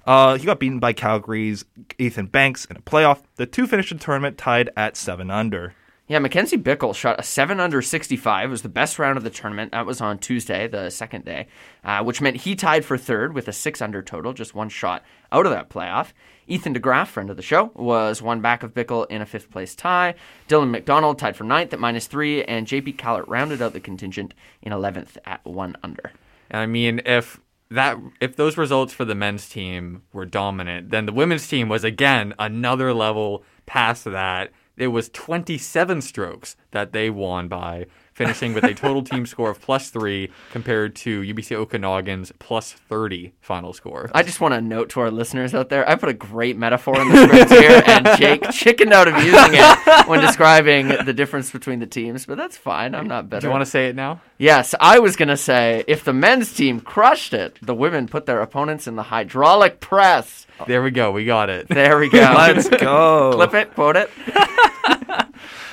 Uh, 0.05 0.37
he 0.37 0.45
got 0.45 0.59
beaten 0.59 0.81
by 0.81 0.93
Calgary's 0.93 1.65
Ethan 1.97 2.27
Banks 2.27 2.65
in 2.65 2.77
a 2.77 2.81
playoff. 2.81 3.23
The 3.37 3.47
two 3.47 3.69
finished 3.69 3.91
the 3.93 3.99
tournament 4.01 4.37
tied 4.37 4.69
at 4.77 4.97
seven 4.97 5.31
under. 5.31 5.75
Yeah, 6.13 6.19
Mackenzie 6.19 6.59
Bickle 6.59 6.95
shot 6.95 7.19
a 7.19 7.23
7 7.23 7.59
under 7.59 7.81
65. 7.81 8.45
It 8.45 8.51
was 8.51 8.61
the 8.61 8.69
best 8.69 8.99
round 8.99 9.17
of 9.17 9.25
the 9.25 9.31
tournament. 9.31 9.73
That 9.73 9.87
was 9.87 10.03
on 10.03 10.19
Tuesday, 10.19 10.69
the 10.69 10.91
second 10.91 11.25
day, 11.25 11.47
uh, 11.85 12.05
which 12.05 12.21
meant 12.21 12.43
he 12.43 12.55
tied 12.55 12.85
for 12.85 12.99
third 12.99 13.33
with 13.33 13.49
a 13.49 13.53
6 13.55 13.81
under 13.81 14.03
total, 14.03 14.35
just 14.35 14.55
one 14.55 14.69
shot 14.69 15.03
out 15.33 15.47
of 15.47 15.53
that 15.53 15.71
playoff. 15.71 16.09
Ethan 16.47 16.75
DeGraff, 16.75 17.07
friend 17.07 17.31
of 17.31 17.37
the 17.37 17.43
show, 17.43 17.71
was 17.75 18.21
one 18.21 18.43
back 18.43 18.63
of 18.63 18.75
Bickle 18.75 19.07
in 19.09 19.23
a 19.23 19.25
fifth 19.25 19.51
place 19.51 19.75
tie. 19.75 20.15
Dylan 20.51 20.69
McDonald 20.69 21.19
tied 21.19 21.35
for 21.35 21.45
ninth 21.45 21.73
at 21.73 21.81
minus 21.81 22.07
three, 22.07 22.45
and 22.45 22.67
JP 22.67 22.99
Callert 22.99 23.27
rounded 23.27 23.63
out 23.63 23.73
the 23.73 23.81
contingent 23.81 24.35
in 24.61 24.71
11th 24.71 25.17
at 25.25 25.43
one 25.47 25.79
under. 25.83 26.13
I 26.51 26.67
mean, 26.67 27.01
if 27.07 27.41
that 27.71 27.97
if 28.21 28.37
those 28.37 28.59
results 28.59 28.93
for 28.93 29.07
the 29.07 29.15
men's 29.15 29.49
team 29.49 30.03
were 30.13 30.27
dominant, 30.27 30.91
then 30.91 31.07
the 31.07 31.13
women's 31.13 31.49
team 31.49 31.71
was 31.71 31.85
again 31.85 32.35
another 32.39 32.93
level 32.93 33.45
past 33.65 34.05
that. 34.05 34.51
It 34.77 34.89
was 34.89 35.09
27 35.11 36.01
strokes 36.01 36.57
that 36.71 36.93
they 36.93 37.11
won 37.11 37.49
by, 37.49 37.87
finishing 38.23 38.55
with 38.55 38.65
a 38.65 38.75
total 38.75 39.03
team 39.03 39.27
score 39.27 39.51
of 39.51 39.61
plus 39.61 39.91
three 39.91 40.31
compared 40.53 40.95
to 40.97 41.23
UBC 41.23 41.57
Okanagan's 41.57 42.33
plus 42.39 42.73
30 42.73 43.33
final 43.41 43.73
score. 43.73 44.11
I 44.15 44.23
just 44.23 44.41
want 44.41 44.55
to 44.55 44.61
note 44.61 44.91
to 44.91 45.01
our 45.01 45.11
listeners 45.11 45.55
out 45.55 45.69
there, 45.69 45.89
I 45.89 45.97
put 45.97 46.09
a 46.09 46.15
great 46.15 46.57
metaphor 46.57 47.01
in 47.01 47.09
the 47.09 47.27
script 47.27 47.51
here, 47.51 47.83
and 47.87 48.09
Jake 48.19 48.51
chickened 48.53 48.93
out 48.93 49.09
of 49.09 49.17
using 49.17 49.55
it 49.55 50.09
when 50.09 50.21
describing 50.21 50.89
the 50.89 51.13
difference 51.13 51.51
between 51.51 51.81
the 51.81 51.87
teams, 51.87 52.27
but 52.27 52.37
that's 52.37 52.57
fine. 52.57 52.95
I'm 52.95 53.09
not 53.09 53.23
Do 53.25 53.29
better. 53.29 53.47
you 53.49 53.51
want 53.51 53.63
to 53.65 53.71
say 53.71 53.89
it 53.89 53.97
now? 53.97 54.21
Yes, 54.39 54.75
I 54.81 54.99
was 54.99 55.17
going 55.17 55.29
to 55.29 55.37
say 55.37 55.85
if 55.87 56.05
the 56.05 56.13
men's 56.13 56.53
team 56.53 56.81
crushed 56.81 57.33
it, 57.35 57.59
the 57.63 57.75
women 57.75 58.07
put 58.09 58.27
their 58.27 58.41
opponents 58.41 58.87
in 58.87 58.97
the 58.97 59.03
hydraulic 59.05 59.81
press. 59.81 60.47
There 60.67 60.83
we 60.83 60.91
go. 60.91 61.11
We 61.11 61.25
got 61.25 61.51
it. 61.51 61.69
There 61.69 61.99
we 61.99 62.09
go. 62.09 62.19
Let's 62.21 62.69
go. 62.69 63.33
Clip 63.35 63.55
it, 63.55 63.75
quote 63.75 63.97
it. 63.97 64.11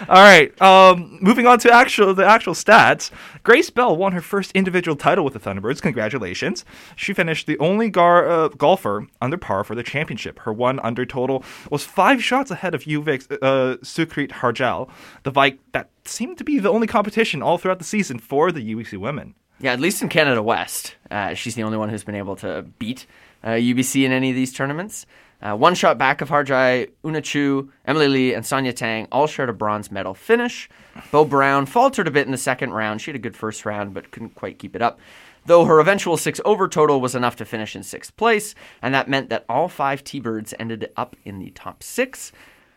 All 0.07 0.15
right. 0.15 0.59
Um, 0.61 1.17
moving 1.21 1.47
on 1.47 1.59
to 1.59 1.71
actual 1.73 2.13
the 2.13 2.25
actual 2.25 2.53
stats. 2.53 3.11
Grace 3.43 3.69
Bell 3.69 3.95
won 3.95 4.13
her 4.13 4.21
first 4.21 4.51
individual 4.53 4.95
title 4.95 5.23
with 5.23 5.33
the 5.33 5.39
Thunderbirds. 5.39 5.81
Congratulations. 5.81 6.63
She 6.95 7.13
finished 7.13 7.47
the 7.47 7.57
only 7.59 7.89
gar, 7.89 8.29
uh, 8.29 8.47
golfer 8.49 9.07
under 9.21 9.37
par 9.37 9.63
for 9.63 9.75
the 9.75 9.83
championship. 9.83 10.39
Her 10.39 10.53
one 10.53 10.79
under 10.79 11.05
total 11.05 11.43
was 11.69 11.83
five 11.83 12.23
shots 12.23 12.51
ahead 12.51 12.73
of 12.73 12.83
UVic's 12.83 13.27
uh, 13.41 13.77
Sukrit 13.83 14.29
Harjal, 14.29 14.89
the 15.23 15.31
bike 15.31 15.59
that 15.73 15.89
seemed 16.05 16.37
to 16.37 16.43
be 16.43 16.59
the 16.59 16.69
only 16.69 16.87
competition 16.87 17.41
all 17.41 17.57
throughout 17.57 17.79
the 17.79 17.85
season 17.85 18.19
for 18.19 18.51
the 18.51 18.75
UBC 18.75 18.97
women. 18.97 19.35
Yeah, 19.59 19.73
at 19.73 19.81
least 19.81 20.01
in 20.01 20.07
Canada 20.07 20.41
West, 20.41 20.95
uh, 21.11 21.33
she's 21.33 21.55
the 21.55 21.63
only 21.63 21.77
one 21.77 21.89
who's 21.89 22.05
been 22.05 22.15
able 22.15 22.37
to 22.37 22.61
beat 22.79 23.05
uh, 23.43 23.49
UBC 23.49 24.05
in 24.05 24.11
any 24.11 24.29
of 24.29 24.35
these 24.35 24.53
tournaments. 24.53 25.05
Uh, 25.41 25.55
one 25.55 25.74
shot 25.74 25.98
back 25.98 26.22
of 26.22 26.29
Harjai, 26.29 26.89
Una 27.05 27.22
Chu, 27.22 27.72
Emily 27.86 28.10
Lee, 28.10 28.34
and 28.34 28.46
Sonia 28.46 28.74
Tang 28.74 29.08
all 29.12 29.25
shared 29.25 29.50
a 29.50 29.53
bronze 29.53 29.89
medal 29.89 30.13
finish. 30.13 30.69
Bo 31.12 31.24
Brown 31.24 31.65
faltered 31.65 32.08
a 32.08 32.12
bit 32.12 32.25
in 32.25 32.31
the 32.31 32.38
second 32.38 32.72
round. 32.72 33.01
She 33.01 33.12
had 33.12 33.15
a 33.15 33.19
good 33.19 33.38
first 33.38 33.65
round, 33.65 33.93
but 33.93 34.12
couldn't 34.12 34.36
quite 34.36 34.60
keep 34.60 34.75
it 34.75 34.81
up. 34.81 35.00
Though 35.46 35.63
her 35.65 35.79
eventual 35.79 36.17
six 36.17 36.41
over 36.43 36.67
total 36.67 37.00
was 37.00 37.15
enough 37.15 37.38
to 37.38 37.46
finish 37.46 37.75
in 37.75 37.84
sixth 37.84 38.15
place, 38.17 38.53
and 38.81 38.93
that 38.93 39.08
meant 39.08 39.29
that 39.29 39.46
all 39.48 39.69
five 39.69 40.03
T 40.03 40.19
Birds 40.19 40.53
ended 40.60 40.91
up 40.98 41.15
in 41.24 41.39
the 41.39 41.51
top 41.51 41.84
six. 41.84 42.34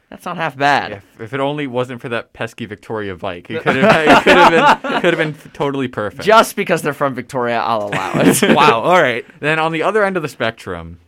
That's 0.09 0.27
not 0.27 0.37
half 0.37 0.57
bad. 0.57 0.93
If, 0.93 1.21
if 1.21 1.33
it 1.33 1.41
only 1.41 1.67
wasn't 1.67 2.03
for 2.03 2.11
that 2.11 2.35
pesky 2.35 2.67
Victoria 2.67 3.17
bike, 3.17 3.51
it 3.51 3.63
could 3.65 3.77
have, 3.77 4.07
it 4.07 4.23
could 4.23 4.37
have 4.37 4.83
been 4.83 5.01
could 5.01 5.19
have 5.19 5.19
been 5.43 5.51
totally 5.53 5.89
perfect. 5.89 6.23
Just 6.23 6.55
because 6.55 6.83
they're 6.83 6.93
from 6.93 7.15
Victoria, 7.15 7.59
I'll 7.59 7.89
allow 7.89 8.13
it. 8.17 8.43
wow. 8.55 8.83
All 8.83 9.01
right. 9.03 9.25
Then 9.41 9.59
on 9.59 9.73
the 9.73 9.83
other 9.83 10.05
end 10.05 10.17
of 10.17 10.23
the 10.23 10.29
spectrum, 10.29 11.01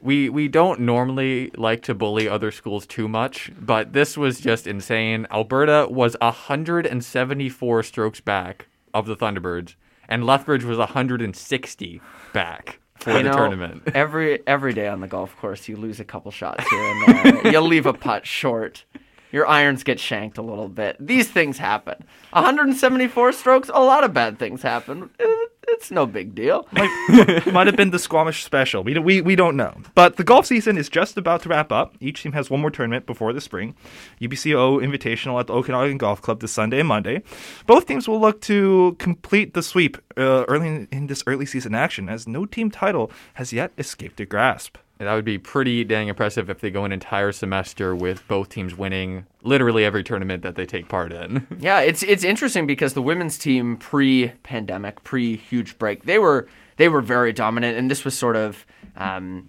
we 0.00 0.28
we 0.28 0.48
don't 0.48 0.80
normally 0.80 1.50
like 1.56 1.82
to 1.82 1.94
bully 1.94 2.28
other 2.28 2.50
schools 2.50 2.86
too 2.86 3.08
much, 3.08 3.50
but 3.60 3.92
this 3.92 4.16
was 4.16 4.40
just 4.40 4.66
insane. 4.66 5.26
Alberta 5.30 5.86
was 5.90 6.16
174 6.20 7.82
strokes 7.82 8.20
back 8.20 8.66
of 8.94 9.06
the 9.06 9.16
Thunderbirds, 9.16 9.74
and 10.08 10.24
Lethbridge 10.24 10.64
was 10.64 10.78
160 10.78 12.00
back 12.32 12.80
for 12.96 13.10
You 13.12 13.18
the 13.18 13.22
know, 13.24 13.32
tournament. 13.32 13.82
Every 13.94 14.40
every 14.46 14.72
day 14.72 14.88
on 14.88 15.00
the 15.00 15.08
golf 15.08 15.36
course, 15.36 15.68
you 15.68 15.76
lose 15.76 16.00
a 16.00 16.04
couple 16.04 16.30
shots 16.30 16.68
here 16.68 16.82
and 16.82 17.42
there. 17.44 17.52
You'll 17.52 17.66
leave 17.66 17.86
a 17.86 17.92
putt 17.92 18.26
short. 18.26 18.84
your 19.30 19.46
irons 19.46 19.82
get 19.84 20.00
shanked 20.00 20.38
a 20.38 20.42
little 20.42 20.68
bit. 20.68 20.96
These 20.98 21.28
things 21.30 21.58
happen. 21.58 22.04
174 22.30 23.32
strokes, 23.32 23.70
a 23.72 23.80
lot 23.80 24.02
of 24.04 24.12
bad 24.12 24.38
things 24.38 24.62
happen. 24.62 25.10
Uh, 25.22 25.26
It's 25.70 25.90
no 25.90 26.06
big 26.06 26.34
deal. 26.34 26.66
might, 26.72 27.46
might 27.52 27.66
have 27.66 27.76
been 27.76 27.90
the 27.90 27.98
Squamish 27.98 28.42
special. 28.44 28.82
We, 28.82 28.98
we, 28.98 29.20
we 29.20 29.36
don't 29.36 29.56
know. 29.56 29.76
But 29.94 30.16
the 30.16 30.24
golf 30.24 30.46
season 30.46 30.78
is 30.78 30.88
just 30.88 31.16
about 31.16 31.42
to 31.42 31.50
wrap 31.50 31.70
up. 31.70 31.94
Each 32.00 32.22
team 32.22 32.32
has 32.32 32.50
one 32.50 32.60
more 32.60 32.70
tournament 32.70 33.06
before 33.06 33.32
the 33.32 33.40
spring. 33.40 33.74
UBCO 34.20 34.82
Invitational 34.82 35.38
at 35.38 35.46
the 35.46 35.54
Okanagan 35.54 35.98
Golf 35.98 36.22
Club 36.22 36.40
this 36.40 36.52
Sunday 36.52 36.80
and 36.80 36.88
Monday. 36.88 37.22
Both 37.66 37.86
teams 37.86 38.08
will 38.08 38.20
look 38.20 38.40
to 38.42 38.96
complete 38.98 39.54
the 39.54 39.62
sweep 39.62 39.98
uh, 40.16 40.44
early 40.48 40.68
in, 40.68 40.88
in 40.90 41.06
this 41.06 41.22
early 41.26 41.46
season 41.46 41.74
action, 41.74 42.08
as 42.08 42.26
no 42.26 42.46
team 42.46 42.70
title 42.70 43.10
has 43.34 43.52
yet 43.52 43.72
escaped 43.78 44.16
their 44.16 44.26
grasp. 44.26 44.78
That 44.98 45.14
would 45.14 45.24
be 45.24 45.38
pretty 45.38 45.84
dang 45.84 46.08
impressive 46.08 46.50
if 46.50 46.60
they 46.60 46.70
go 46.70 46.84
an 46.84 46.90
entire 46.90 47.30
semester 47.30 47.94
with 47.94 48.26
both 48.26 48.48
teams 48.48 48.76
winning 48.76 49.26
literally 49.42 49.84
every 49.84 50.02
tournament 50.02 50.42
that 50.42 50.56
they 50.56 50.66
take 50.66 50.88
part 50.88 51.12
in. 51.12 51.46
Yeah, 51.60 51.80
it's 51.80 52.02
it's 52.02 52.24
interesting 52.24 52.66
because 52.66 52.94
the 52.94 53.02
women's 53.02 53.36
team 53.36 53.76
pre-pandemic, 53.76 55.02
pre-huge 55.02 55.78
break, 55.78 56.04
they 56.04 56.18
were 56.18 56.48
they 56.76 56.88
were 56.88 57.00
very 57.00 57.32
dominant, 57.32 57.76
and 57.76 57.90
this 57.90 58.04
was 58.04 58.16
sort 58.16 58.36
of 58.36 58.64
um, 58.96 59.48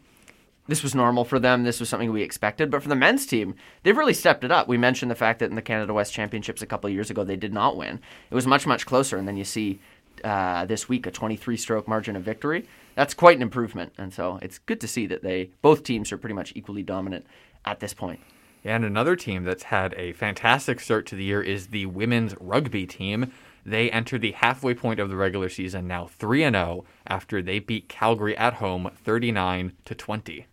this 0.67 0.83
was 0.83 0.93
normal 0.95 1.25
for 1.25 1.39
them. 1.39 1.63
This 1.63 1.79
was 1.79 1.89
something 1.89 2.11
we 2.11 2.21
expected. 2.21 2.69
But 2.69 2.83
for 2.83 2.89
the 2.89 2.95
men's 2.95 3.25
team, 3.25 3.55
they've 3.83 3.97
really 3.97 4.13
stepped 4.13 4.43
it 4.43 4.51
up. 4.51 4.67
We 4.67 4.77
mentioned 4.77 5.09
the 5.09 5.15
fact 5.15 5.39
that 5.39 5.49
in 5.49 5.55
the 5.55 5.61
Canada 5.61 5.93
West 5.93 6.13
Championships 6.13 6.61
a 6.61 6.65
couple 6.67 6.87
of 6.87 6.93
years 6.93 7.09
ago, 7.09 7.23
they 7.23 7.35
did 7.35 7.53
not 7.53 7.75
win. 7.75 7.99
It 8.29 8.35
was 8.35 8.47
much 8.47 8.67
much 8.67 8.85
closer, 8.85 9.17
and 9.17 9.27
then 9.27 9.37
you 9.37 9.45
see 9.45 9.79
uh, 10.23 10.65
this 10.65 10.89
week 10.89 11.07
a 11.07 11.11
23-stroke 11.11 11.87
margin 11.87 12.15
of 12.15 12.23
victory. 12.23 12.65
That's 12.99 13.13
quite 13.13 13.37
an 13.37 13.41
improvement, 13.41 13.93
and 13.97 14.13
so 14.13 14.39
it's 14.41 14.57
good 14.57 14.81
to 14.81 14.87
see 14.87 15.07
that 15.07 15.23
they 15.23 15.51
both 15.61 15.83
teams 15.83 16.11
are 16.11 16.17
pretty 16.17 16.33
much 16.33 16.51
equally 16.53 16.83
dominant 16.83 17.25
at 17.63 17.79
this 17.79 17.93
point. 17.93 18.19
And 18.65 18.83
another 18.83 19.15
team 19.15 19.45
that's 19.45 19.63
had 19.63 19.93
a 19.95 20.11
fantastic 20.11 20.81
start 20.81 21.05
to 21.05 21.15
the 21.15 21.23
year 21.23 21.41
is 21.41 21.67
the 21.67 21.85
women's 21.85 22.35
rugby 22.41 22.85
team. 22.85 23.31
They 23.65 23.89
entered 23.89 24.19
the 24.19 24.33
halfway 24.33 24.73
point 24.73 24.99
of 24.99 25.09
the 25.09 25.15
regular 25.15 25.47
season 25.47 25.87
now 25.87 26.07
3 26.07 26.43
and 26.43 26.57
0 26.57 26.83
after 27.07 27.41
they 27.41 27.59
beat 27.59 27.87
Calgary 27.87 28.35
at 28.35 28.55
home 28.55 28.91
39 29.01 29.71
to 29.85 29.95
20. 29.95 30.45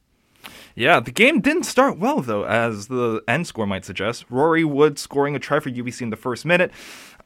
Yeah, 0.76 1.00
the 1.00 1.10
game 1.10 1.40
didn't 1.40 1.62
start 1.62 1.98
well, 1.98 2.20
though, 2.20 2.44
as 2.44 2.88
the 2.88 3.22
end 3.26 3.46
score 3.46 3.66
might 3.66 3.86
suggest. 3.86 4.26
Rory 4.28 4.62
Wood 4.62 4.98
scoring 4.98 5.34
a 5.34 5.38
try 5.38 5.58
for 5.58 5.70
UBC 5.70 6.02
in 6.02 6.10
the 6.10 6.16
first 6.16 6.44
minute. 6.44 6.70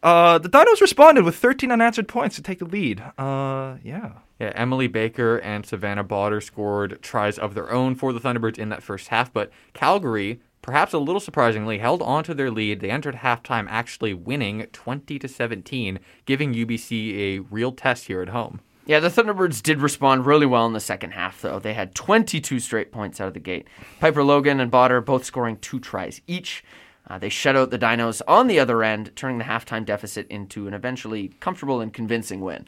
Uh, 0.05 0.39
the 0.39 0.49
Dinos 0.49 0.81
responded 0.81 1.25
with 1.25 1.35
13 1.35 1.73
unanswered 1.73 2.07
points 2.07 2.37
to 2.37 2.43
take 2.43 2.61
the 2.61 2.65
lead. 2.65 3.01
Uh, 3.19 3.77
yeah. 3.83 4.13
Yeah, 4.39 4.53
Emily 4.55 4.87
Baker 4.87 5.39
and 5.39 5.67
Savannah 5.67 6.05
Botter 6.05 6.41
scored 6.41 7.03
tries 7.03 7.39
of 7.39 7.55
their 7.55 7.71
own 7.73 7.97
for 7.97 8.13
the 8.13 8.21
Thunderbirds 8.21 8.57
in 8.57 8.69
that 8.69 8.85
first 8.85 9.09
half, 9.09 9.33
but 9.33 9.51
Calgary, 9.75 10.41
perhaps 10.63 10.93
a 10.93 10.99
little 10.99 11.21
surprisingly, 11.21 11.79
held 11.79 12.03
on 12.03 12.23
to 12.25 12.35
their 12.35 12.53
lead. 12.53 12.79
They 12.79 12.91
entered 12.91 13.17
halftime 13.17 13.67
actually 13.69 14.15
winning 14.15 14.65
20 14.73 15.19
to 15.19 15.29
17, 15.29 15.99
giving 16.25 16.55
UBC 16.55 17.19
a 17.19 17.39
real 17.41 17.73
test 17.73 18.07
here 18.07 18.23
at 18.23 18.29
home. 18.29 18.61
Yeah, 18.87 19.01
the 19.01 19.09
Thunderbirds 19.09 19.63
did 19.63 19.81
respond 19.81 20.27
really 20.27 20.47
well 20.47 20.67
in 20.67 20.73
the 20.73 20.81
second 20.81 21.13
half, 21.13 21.41
though. 21.43 21.59
They 21.59 21.75
had 21.75 21.95
22 21.95 22.59
straight 22.61 22.91
points 22.91 23.21
out 23.21 23.29
of 23.29 23.35
the 23.35 23.41
gate. 23.41 23.69
Piper 24.01 24.25
Logan 24.25 24.59
and 24.59 24.73
Botter 24.73 25.05
both 25.05 25.25
scoring 25.25 25.59
two 25.59 25.79
tries 25.79 26.21
each. 26.27 26.65
Uh, 27.09 27.19
they 27.19 27.29
shut 27.29 27.57
out 27.57 27.71
the 27.71 27.79
Dinos 27.79 28.23
on 28.27 28.47
the 28.47 28.59
other 28.59 28.83
end, 28.83 29.11
turning 29.17 29.39
the 29.39 29.45
halftime 29.45 29.85
deficit 29.85 30.27
into 30.29 30.67
an 30.67 30.75
eventually 30.75 31.29
comfortable 31.41 31.81
and 31.81 31.93
convincing 31.93 32.41
win. 32.41 32.67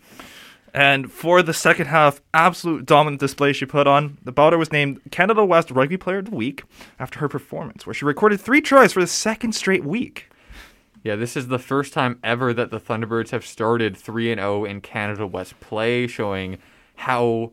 And 0.75 1.13
for 1.13 1.43
the 1.43 1.53
second 1.53 1.87
half, 1.87 2.21
absolute 2.33 2.87
dominant 2.87 3.21
display 3.21 3.53
she 3.53 3.67
put 3.67 3.87
on. 3.87 4.19
The 4.23 4.33
Botter 4.33 4.59
was 4.59 4.73
named 4.73 5.01
Canada 5.11 5.45
West 5.45 5.71
Rugby 5.71 5.97
Player 5.97 6.19
of 6.19 6.31
the 6.31 6.37
Week 6.37 6.65
after 6.99 7.19
her 7.21 7.29
performance, 7.29 7.87
where 7.87 7.95
she 7.95 8.05
recorded 8.05 8.41
three 8.41 8.61
tries 8.61 8.93
for 8.93 9.01
the 9.01 9.07
second 9.07 9.53
straight 9.53 9.85
week. 9.85 10.29
Yeah, 11.03 11.17
this 11.17 11.37
is 11.37 11.49
the 11.49 11.59
first 11.59 11.93
time 11.93 12.19
ever 12.23 12.55
that 12.55 12.71
the 12.71 12.79
Thunderbirds 12.79 13.31
have 13.31 13.45
started 13.45 13.97
3 13.97 14.33
and 14.33 14.41
0 14.41 14.65
in 14.65 14.81
Canada 14.81 15.27
West 15.27 15.59
play, 15.59 16.07
showing 16.07 16.59
how 16.95 17.53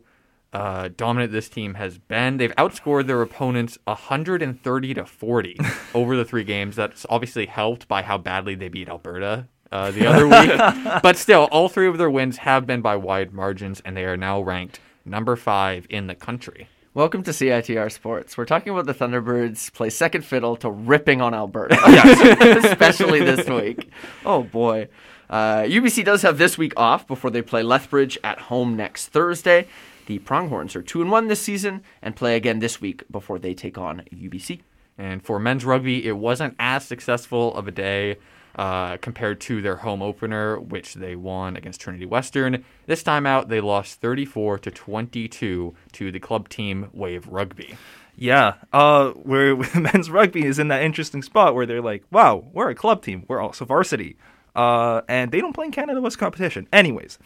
uh, 0.52 0.90
dominant 0.96 1.32
this 1.32 1.48
team 1.48 1.74
has 1.74 1.98
been. 1.98 2.36
They've 2.36 2.54
outscored 2.56 3.06
their 3.06 3.22
opponents 3.22 3.78
130 3.84 4.94
to 4.94 5.04
40 5.04 5.58
over 5.94 6.16
the 6.16 6.24
three 6.24 6.44
games. 6.44 6.76
That's 6.76 7.04
obviously 7.08 7.46
helped 7.46 7.88
by 7.88 8.02
how 8.02 8.18
badly 8.18 8.54
they 8.54 8.68
beat 8.68 8.88
Alberta 8.88 9.48
uh, 9.72 9.90
the 9.90 10.06
other 10.06 10.26
week. 10.28 11.02
but 11.02 11.16
still, 11.16 11.48
all 11.50 11.68
three 11.68 11.88
of 11.88 11.98
their 11.98 12.10
wins 12.10 12.38
have 12.38 12.66
been 12.66 12.82
by 12.82 12.96
wide 12.96 13.32
margins, 13.32 13.80
and 13.84 13.96
they 13.96 14.04
are 14.04 14.16
now 14.16 14.40
ranked 14.40 14.80
number 15.04 15.34
five 15.34 15.86
in 15.90 16.06
the 16.06 16.14
country. 16.14 16.68
Welcome 16.92 17.22
to 17.22 17.30
CITR 17.30 17.92
Sports. 17.92 18.36
We're 18.36 18.46
talking 18.46 18.72
about 18.72 18.86
the 18.86 18.94
Thunderbirds 18.94 19.72
play 19.72 19.90
second 19.90 20.22
fiddle 20.22 20.56
to 20.56 20.68
ripping 20.68 21.20
on 21.20 21.34
Alberta, 21.34 21.78
especially 22.68 23.20
this 23.20 23.48
week. 23.48 23.88
Oh 24.24 24.42
boy. 24.42 24.88
Uh, 25.28 25.58
UBC 25.58 26.04
does 26.04 26.22
have 26.22 26.36
this 26.36 26.58
week 26.58 26.72
off 26.76 27.06
before 27.06 27.30
they 27.30 27.42
play 27.42 27.62
Lethbridge 27.62 28.18
at 28.24 28.40
home 28.40 28.76
next 28.76 29.06
Thursday. 29.06 29.68
The 30.06 30.18
Pronghorns 30.18 30.74
are 30.74 30.82
two 30.82 31.00
and 31.00 31.12
one 31.12 31.28
this 31.28 31.40
season 31.40 31.84
and 32.02 32.16
play 32.16 32.34
again 32.34 32.58
this 32.58 32.80
week 32.80 33.04
before 33.08 33.38
they 33.38 33.54
take 33.54 33.78
on 33.78 34.02
UBC. 34.12 34.62
And 34.98 35.22
for 35.22 35.38
men's 35.38 35.64
rugby, 35.64 36.04
it 36.04 36.16
wasn't 36.16 36.56
as 36.58 36.84
successful 36.84 37.54
of 37.54 37.68
a 37.68 37.70
day 37.70 38.16
uh, 38.56 38.96
compared 38.98 39.40
to 39.42 39.62
their 39.62 39.76
home 39.76 40.02
opener, 40.02 40.58
which 40.58 40.94
they 40.94 41.16
won 41.16 41.56
against 41.56 41.80
Trinity 41.80 42.06
Western. 42.06 42.64
This 42.86 43.02
time 43.02 43.26
out, 43.26 43.48
they 43.48 43.60
lost 43.60 44.00
34 44.00 44.58
to 44.58 44.70
22 44.70 45.74
to 45.92 46.12
the 46.12 46.20
club 46.20 46.48
team 46.48 46.90
Wave 46.92 47.26
Rugby. 47.28 47.76
Yeah, 48.16 48.54
uh, 48.72 49.10
where 49.10 49.56
men's 49.74 50.10
rugby 50.10 50.44
is 50.44 50.58
in 50.58 50.68
that 50.68 50.82
interesting 50.82 51.22
spot 51.22 51.54
where 51.54 51.66
they're 51.66 51.80
like, 51.80 52.04
wow, 52.10 52.44
we're 52.52 52.70
a 52.70 52.74
club 52.74 53.02
team. 53.02 53.24
We're 53.28 53.40
also 53.40 53.64
varsity. 53.64 54.16
Uh, 54.54 55.02
and 55.08 55.32
they 55.32 55.40
don't 55.40 55.52
play 55.52 55.66
in 55.66 55.72
Canada 55.72 56.00
West 56.00 56.18
competition. 56.18 56.66
Anyways, 56.72 57.18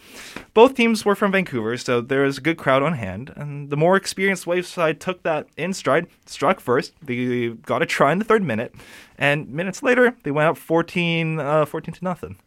both 0.53 0.75
teams 0.75 1.05
were 1.05 1.15
from 1.15 1.31
Vancouver, 1.31 1.77
so 1.77 2.01
there 2.01 2.23
was 2.23 2.37
a 2.37 2.41
good 2.41 2.57
crowd 2.57 2.83
on 2.83 2.93
hand. 2.93 3.33
And 3.35 3.69
the 3.69 3.77
more 3.77 3.95
experienced 3.95 4.47
Wave 4.47 4.65
side 4.65 4.99
took 4.99 5.23
that 5.23 5.47
in 5.57 5.73
stride, 5.73 6.07
struck 6.25 6.59
first. 6.59 6.93
They 7.01 7.49
got 7.49 7.81
a 7.81 7.85
try 7.85 8.11
in 8.11 8.19
the 8.19 8.25
third 8.25 8.43
minute, 8.43 8.75
and 9.17 9.49
minutes 9.49 9.81
later 9.81 10.15
they 10.23 10.31
went 10.31 10.49
up 10.49 10.57
14, 10.57 11.39
uh, 11.39 11.65
14 11.65 11.93
to 11.95 12.03
nothing. 12.03 12.37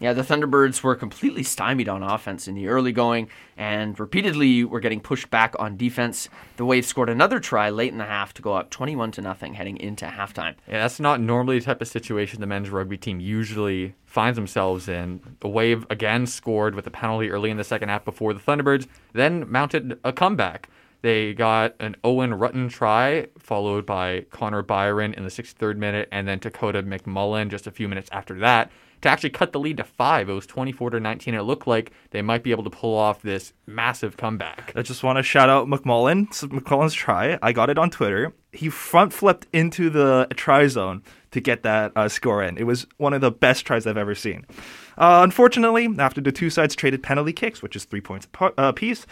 Yeah, 0.00 0.12
the 0.12 0.22
Thunderbirds 0.22 0.82
were 0.82 0.96
completely 0.96 1.44
stymied 1.44 1.88
on 1.88 2.02
offense 2.02 2.48
in 2.48 2.56
the 2.56 2.66
early 2.66 2.90
going 2.90 3.28
and 3.56 3.98
repeatedly 3.98 4.64
were 4.64 4.80
getting 4.80 5.00
pushed 5.00 5.30
back 5.30 5.54
on 5.58 5.76
defense. 5.76 6.28
The 6.56 6.64
Wave 6.64 6.84
scored 6.84 7.08
another 7.08 7.38
try 7.38 7.70
late 7.70 7.92
in 7.92 7.98
the 7.98 8.04
half 8.04 8.34
to 8.34 8.42
go 8.42 8.54
up 8.54 8.70
21 8.70 9.12
to 9.12 9.22
nothing 9.22 9.54
heading 9.54 9.76
into 9.76 10.06
halftime. 10.06 10.56
Yeah, 10.66 10.80
that's 10.80 10.98
not 10.98 11.20
normally 11.20 11.60
the 11.60 11.64
type 11.64 11.80
of 11.80 11.86
situation 11.86 12.40
the 12.40 12.46
men's 12.46 12.70
rugby 12.70 12.96
team 12.96 13.20
usually 13.20 13.94
finds 14.04 14.36
themselves 14.36 14.88
in. 14.88 15.20
The 15.40 15.48
Wave 15.48 15.86
again 15.88 16.26
scored 16.26 16.74
with 16.74 16.86
a 16.88 16.90
penalty 16.90 17.30
early 17.30 17.50
in 17.50 17.56
the 17.56 17.64
second 17.64 17.88
half 17.88 18.04
before 18.04 18.34
the 18.34 18.40
Thunderbirds 18.40 18.88
then 19.12 19.50
mounted 19.50 20.00
a 20.02 20.12
comeback. 20.12 20.68
They 21.02 21.34
got 21.34 21.76
an 21.78 21.96
Owen 22.02 22.32
Rutten 22.32 22.70
try, 22.70 23.28
followed 23.38 23.86
by 23.86 24.26
Connor 24.30 24.62
Byron 24.62 25.12
in 25.14 25.22
the 25.22 25.28
63rd 25.28 25.76
minute, 25.76 26.08
and 26.10 26.26
then 26.26 26.38
Dakota 26.38 26.82
McMullen 26.82 27.50
just 27.50 27.66
a 27.66 27.70
few 27.70 27.88
minutes 27.88 28.08
after 28.10 28.38
that 28.40 28.72
to 29.04 29.10
actually 29.10 29.30
cut 29.30 29.52
the 29.52 29.60
lead 29.60 29.76
to 29.76 29.84
five. 29.84 30.30
It 30.30 30.32
was 30.32 30.46
24 30.46 30.90
to 30.90 31.00
19. 31.00 31.34
It 31.34 31.42
looked 31.42 31.66
like 31.66 31.92
they 32.10 32.22
might 32.22 32.42
be 32.42 32.52
able 32.52 32.64
to 32.64 32.70
pull 32.70 32.96
off 32.96 33.20
this 33.20 33.52
massive 33.66 34.16
comeback. 34.16 34.72
I 34.74 34.80
just 34.80 35.02
want 35.02 35.18
to 35.18 35.22
shout 35.22 35.50
out 35.50 35.68
McMullen. 35.68 36.28
McMullen's 36.48 36.94
try. 36.94 37.38
I 37.42 37.52
got 37.52 37.68
it 37.68 37.78
on 37.78 37.90
Twitter. 37.90 38.32
He 38.52 38.70
front 38.70 39.12
flipped 39.12 39.46
into 39.52 39.90
the 39.90 40.26
try 40.34 40.66
zone 40.68 41.02
to 41.32 41.40
get 41.40 41.64
that 41.64 41.92
uh, 41.94 42.08
score 42.08 42.42
in. 42.42 42.56
It 42.56 42.64
was 42.64 42.86
one 42.96 43.12
of 43.12 43.20
the 43.20 43.30
best 43.30 43.66
tries 43.66 43.86
I've 43.86 43.98
ever 43.98 44.14
seen. 44.14 44.46
Uh, 44.96 45.20
unfortunately, 45.22 45.86
after 45.98 46.22
the 46.22 46.32
two 46.32 46.48
sides 46.48 46.74
traded 46.74 47.02
penalty 47.02 47.34
kicks, 47.34 47.60
which 47.60 47.76
is 47.76 47.84
three 47.84 48.00
points 48.00 48.26
apiece, 48.56 49.04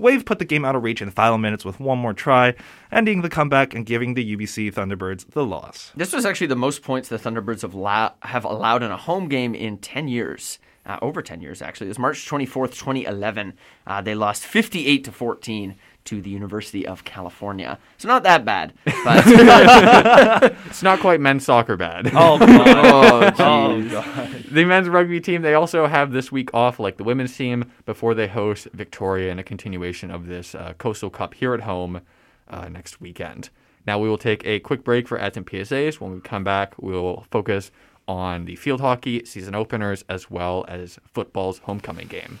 Wave 0.00 0.24
put 0.24 0.38
the 0.38 0.44
game 0.44 0.64
out 0.64 0.74
of 0.74 0.82
reach 0.82 1.02
in 1.02 1.06
the 1.06 1.12
final 1.12 1.38
minutes 1.38 1.64
with 1.64 1.78
one 1.78 1.98
more 1.98 2.14
try, 2.14 2.54
ending 2.90 3.20
the 3.20 3.28
comeback 3.28 3.74
and 3.74 3.84
giving 3.84 4.14
the 4.14 4.36
UBC 4.36 4.72
Thunderbirds 4.72 5.30
the 5.30 5.44
loss. 5.44 5.92
This 5.94 6.12
was 6.12 6.24
actually 6.24 6.46
the 6.46 6.56
most 6.56 6.82
points 6.82 7.08
the 7.08 7.18
Thunderbirds 7.18 7.62
have, 7.62 7.74
la- 7.74 8.12
have 8.22 8.44
allowed 8.44 8.82
in 8.82 8.90
a 8.90 8.96
home 8.96 9.28
game 9.28 9.54
in 9.54 9.78
10 9.78 10.08
years. 10.08 10.58
Uh, 10.86 10.98
over 11.02 11.20
10 11.20 11.42
years, 11.42 11.60
actually. 11.60 11.86
It 11.86 11.90
was 11.90 11.98
March 11.98 12.26
24th, 12.26 12.72
2011. 12.72 13.52
Uh, 13.86 14.00
they 14.00 14.14
lost 14.14 14.44
58 14.44 15.04
to 15.04 15.12
14 15.12 15.76
to 16.04 16.20
the 16.20 16.30
University 16.30 16.86
of 16.86 17.04
California. 17.04 17.78
So 17.98 18.08
not 18.08 18.22
that 18.24 18.44
bad. 18.44 18.74
But 19.04 19.24
It's 20.66 20.82
not 20.82 21.00
quite 21.00 21.20
men's 21.20 21.44
soccer 21.44 21.76
bad. 21.76 22.10
Oh, 22.14 22.38
oh, 22.40 23.32
jeez. 23.32 24.50
the 24.50 24.64
men's 24.64 24.88
rugby 24.88 25.20
team, 25.20 25.42
they 25.42 25.54
also 25.54 25.86
have 25.86 26.12
this 26.12 26.30
week 26.30 26.52
off, 26.54 26.78
like 26.78 26.96
the 26.96 27.04
women's 27.04 27.36
team, 27.36 27.70
before 27.86 28.14
they 28.14 28.28
host 28.28 28.68
Victoria 28.72 29.30
in 29.30 29.38
a 29.38 29.42
continuation 29.42 30.10
of 30.10 30.26
this 30.26 30.54
uh, 30.54 30.74
Coastal 30.78 31.10
Cup 31.10 31.34
here 31.34 31.54
at 31.54 31.60
home 31.60 32.00
uh, 32.48 32.68
next 32.68 33.00
weekend. 33.00 33.50
Now, 33.86 33.98
we 33.98 34.08
will 34.08 34.18
take 34.18 34.44
a 34.46 34.60
quick 34.60 34.84
break 34.84 35.08
for 35.08 35.18
ads 35.18 35.36
and 35.36 35.46
PSAs. 35.46 36.00
When 36.00 36.12
we 36.12 36.20
come 36.20 36.44
back, 36.44 36.74
we 36.80 36.92
will 36.92 37.24
focus 37.30 37.70
on 38.06 38.44
the 38.44 38.56
field 38.56 38.80
hockey 38.80 39.24
season 39.24 39.54
openers 39.54 40.04
as 40.08 40.30
well 40.30 40.64
as 40.68 40.98
football's 41.12 41.58
homecoming 41.60 42.08
game. 42.08 42.40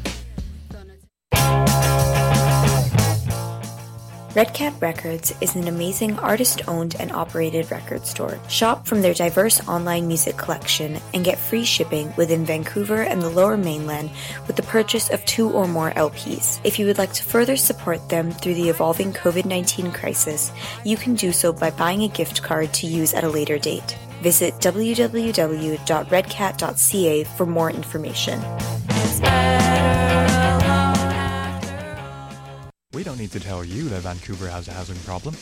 Red 4.33 4.53
Cat 4.53 4.73
Records 4.79 5.33
is 5.41 5.57
an 5.57 5.67
amazing 5.67 6.17
artist 6.19 6.61
owned 6.69 6.95
and 6.97 7.11
operated 7.11 7.69
record 7.69 8.07
store. 8.07 8.39
Shop 8.47 8.87
from 8.87 9.01
their 9.01 9.13
diverse 9.13 9.59
online 9.67 10.07
music 10.07 10.37
collection 10.37 11.01
and 11.13 11.25
get 11.25 11.37
free 11.37 11.65
shipping 11.65 12.13
within 12.15 12.45
Vancouver 12.45 13.01
and 13.01 13.21
the 13.21 13.29
lower 13.29 13.57
mainland 13.57 14.09
with 14.47 14.55
the 14.55 14.63
purchase 14.63 15.09
of 15.09 15.25
two 15.25 15.49
or 15.49 15.67
more 15.67 15.91
LPs. 15.91 16.61
If 16.63 16.79
you 16.79 16.85
would 16.85 16.97
like 16.97 17.11
to 17.11 17.23
further 17.23 17.57
support 17.57 18.07
them 18.07 18.31
through 18.31 18.53
the 18.53 18.69
evolving 18.69 19.11
COVID 19.11 19.43
19 19.43 19.91
crisis, 19.91 20.53
you 20.85 20.95
can 20.95 21.15
do 21.15 21.33
so 21.33 21.51
by 21.51 21.69
buying 21.69 22.03
a 22.03 22.07
gift 22.07 22.41
card 22.41 22.73
to 22.75 22.87
use 22.87 23.13
at 23.13 23.25
a 23.25 23.29
later 23.29 23.59
date. 23.59 23.97
Visit 24.21 24.53
www.redcat.ca 24.55 27.23
for 27.25 27.45
more 27.45 27.69
information. 27.69 28.39
We 33.01 33.05
don't 33.05 33.17
need 33.17 33.31
to 33.31 33.39
tell 33.39 33.65
you 33.65 33.89
that 33.89 34.01
Vancouver 34.01 34.47
has 34.47 34.67
a 34.67 34.73
housing 34.73 34.95
problem. 34.97 35.33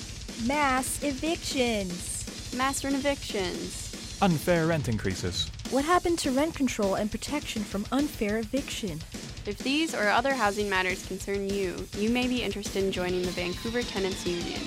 Mass 0.47 1.03
evictions. 1.03 2.55
Mass 2.55 2.85
evictions. 2.85 4.17
Unfair 4.21 4.65
rent 4.65 4.87
increases. 4.87 5.51
What 5.69 5.83
happened 5.83 6.19
to 6.19 6.31
rent 6.31 6.55
control 6.55 6.95
and 6.95 7.11
protection 7.11 7.65
from 7.65 7.85
unfair 7.91 8.37
eviction? 8.37 9.01
If 9.45 9.57
these 9.57 9.93
or 9.93 10.07
other 10.07 10.33
housing 10.33 10.69
matters 10.69 11.05
concern 11.05 11.49
you, 11.49 11.85
you 11.97 12.09
may 12.09 12.29
be 12.29 12.43
interested 12.43 12.81
in 12.81 12.93
joining 12.93 13.23
the 13.23 13.31
Vancouver 13.31 13.81
Tenants 13.81 14.25
Union. 14.25 14.61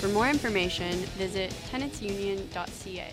For 0.00 0.08
more 0.08 0.28
information, 0.28 0.90
visit 1.16 1.54
tenantsunion.ca. 1.70 3.12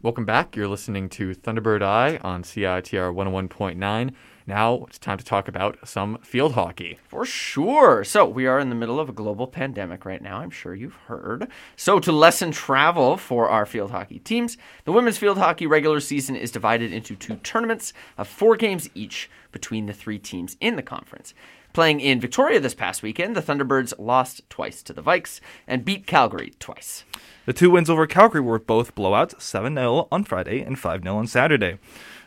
Welcome 0.00 0.24
back. 0.24 0.56
You're 0.56 0.68
listening 0.68 1.10
to 1.10 1.34
Thunderbird 1.34 1.82
Eye 1.82 2.16
on 2.24 2.42
CITR 2.42 3.14
101.9. 3.14 4.14
Now 4.46 4.84
it's 4.88 4.98
time 4.98 5.18
to 5.18 5.24
talk 5.24 5.48
about 5.48 5.78
some 5.86 6.18
field 6.18 6.52
hockey. 6.52 6.98
For 7.08 7.24
sure. 7.24 8.04
So, 8.04 8.26
we 8.26 8.46
are 8.46 8.58
in 8.58 8.68
the 8.68 8.74
middle 8.74 8.98
of 8.98 9.08
a 9.08 9.12
global 9.12 9.46
pandemic 9.46 10.04
right 10.04 10.22
now. 10.22 10.38
I'm 10.38 10.50
sure 10.50 10.74
you've 10.74 10.94
heard. 11.06 11.48
So, 11.76 12.00
to 12.00 12.12
lessen 12.12 12.50
travel 12.50 13.16
for 13.16 13.48
our 13.48 13.66
field 13.66 13.90
hockey 13.90 14.18
teams, 14.18 14.56
the 14.84 14.92
women's 14.92 15.18
field 15.18 15.38
hockey 15.38 15.66
regular 15.66 16.00
season 16.00 16.36
is 16.36 16.50
divided 16.50 16.92
into 16.92 17.14
two 17.14 17.36
tournaments 17.36 17.92
of 18.18 18.28
four 18.28 18.56
games 18.56 18.88
each 18.94 19.30
between 19.52 19.86
the 19.86 19.92
three 19.92 20.18
teams 20.18 20.56
in 20.60 20.76
the 20.76 20.82
conference. 20.82 21.34
Playing 21.72 22.00
in 22.00 22.20
Victoria 22.20 22.60
this 22.60 22.74
past 22.74 23.02
weekend, 23.02 23.34
the 23.34 23.40
Thunderbirds 23.40 23.94
lost 23.98 24.42
twice 24.50 24.82
to 24.82 24.92
the 24.92 25.02
Vikes 25.02 25.40
and 25.66 25.86
beat 25.86 26.06
Calgary 26.06 26.52
twice. 26.58 27.04
The 27.46 27.54
two 27.54 27.70
wins 27.70 27.88
over 27.88 28.06
Calgary 28.06 28.42
were 28.42 28.58
both 28.58 28.94
blowouts 28.94 29.40
7 29.40 29.74
0 29.74 30.06
on 30.12 30.24
Friday 30.24 30.60
and 30.60 30.78
5 30.78 31.02
0 31.02 31.16
on 31.16 31.26
Saturday. 31.26 31.78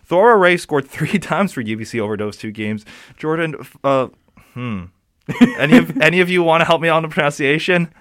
Thora 0.05 0.37
Ray 0.37 0.57
scored 0.57 0.87
three 0.87 1.19
times 1.19 1.51
for 1.51 1.63
UBC 1.63 1.99
over 1.99 2.15
those 2.17 2.37
two 2.37 2.51
games. 2.51 2.85
Jordan, 3.17 3.55
uh, 3.83 4.07
hmm. 4.53 4.85
any 5.57 5.77
of 5.77 5.99
any 6.01 6.21
of 6.21 6.29
you 6.29 6.43
want 6.43 6.61
to 6.61 6.65
help 6.65 6.81
me 6.81 6.89
on 6.89 7.01
the 7.01 7.09
pronunciation? 7.09 7.91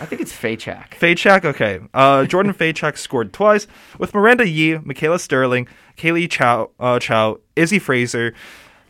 I 0.00 0.06
think 0.06 0.22
it's 0.22 0.32
Faychak. 0.32 0.90
Faychak, 0.90 1.44
okay. 1.44 1.80
Uh, 1.92 2.24
Jordan 2.24 2.54
Faychak 2.54 2.96
scored 2.96 3.32
twice 3.32 3.66
with 3.98 4.14
Miranda 4.14 4.48
Yee, 4.48 4.78
Michaela 4.78 5.18
Sterling, 5.18 5.68
Kaylee 5.98 6.30
Chow, 6.30 6.70
uh, 6.80 6.98
Chow, 6.98 7.38
Izzy 7.56 7.78
Fraser, 7.78 8.32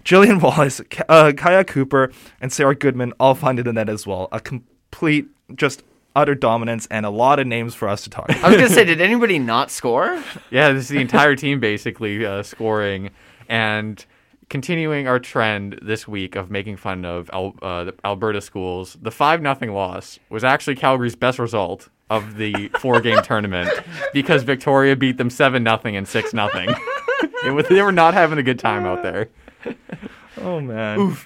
Jillian 0.04 0.40
Wallace, 0.40 0.80
uh, 1.08 1.32
Kaya 1.36 1.64
Cooper, 1.64 2.12
and 2.40 2.52
Sarah 2.52 2.76
Goodman 2.76 3.12
all 3.18 3.34
finding 3.34 3.64
the 3.64 3.72
net 3.72 3.88
as 3.88 4.06
well. 4.06 4.28
A 4.30 4.38
complete, 4.38 5.26
just 5.56 5.82
utter 6.14 6.35
dominance 6.35 6.87
and 6.90 7.07
a 7.07 7.11
lot 7.11 7.38
of 7.38 7.46
names 7.46 7.75
for 7.75 7.88
us 7.88 8.03
to 8.05 8.11
talk. 8.11 8.29
About. 8.29 8.44
I 8.44 8.48
was 8.48 8.57
gonna 8.57 8.68
say, 8.70 8.85
did 8.85 9.01
anybody 9.01 9.38
not 9.38 9.70
score? 9.70 10.22
Yeah, 10.51 10.72
this 10.72 10.85
is 10.85 10.88
the 10.88 11.01
entire 11.01 11.35
team 11.37 11.61
basically 11.61 12.25
uh, 12.27 12.42
scoring 12.42 13.11
and 13.48 14.05
continuing 14.51 15.09
our 15.09 15.18
trend 15.18 15.79
this 15.81 16.07
week 16.07 16.37
of 16.37 16.51
making 16.51 16.77
fun 16.77 17.05
of 17.07 17.31
Al- 17.33 17.55
uh, 17.62 17.85
the 17.85 17.94
Alberta 18.05 18.40
schools. 18.42 18.98
The 19.01 19.11
five 19.11 19.40
nothing 19.40 19.72
loss 19.72 20.18
was 20.29 20.44
actually 20.44 20.75
Calgary's 20.77 21.16
best 21.16 21.38
result 21.38 21.88
of 22.11 22.37
the 22.37 22.68
four 22.79 23.01
game 23.01 23.22
tournament 23.25 23.70
because 24.12 24.42
Victoria 24.42 24.94
beat 24.94 25.16
them 25.16 25.31
seven 25.31 25.62
nothing 25.62 25.96
and 25.96 26.07
six 26.07 26.33
nothing. 26.35 26.68
They 27.44 27.83
were 27.83 27.90
not 27.90 28.14
having 28.14 28.38
a 28.38 28.42
good 28.44 28.61
time 28.61 28.87
out 28.87 29.03
there. 29.03 29.29
oh 30.40 30.61
man. 30.61 31.16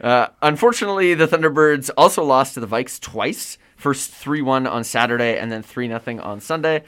Uh, 0.00 0.28
unfortunately, 0.42 1.14
the 1.14 1.26
Thunderbirds 1.26 1.90
also 1.96 2.24
lost 2.24 2.54
to 2.54 2.60
the 2.60 2.68
Vikes 2.68 3.00
twice. 3.00 3.58
First 3.76 4.10
3 4.10 4.42
1 4.42 4.66
on 4.66 4.82
Saturday 4.82 5.38
and 5.38 5.52
then 5.52 5.62
3 5.62 5.86
0 5.88 6.20
on 6.20 6.40
Sunday. 6.40 6.82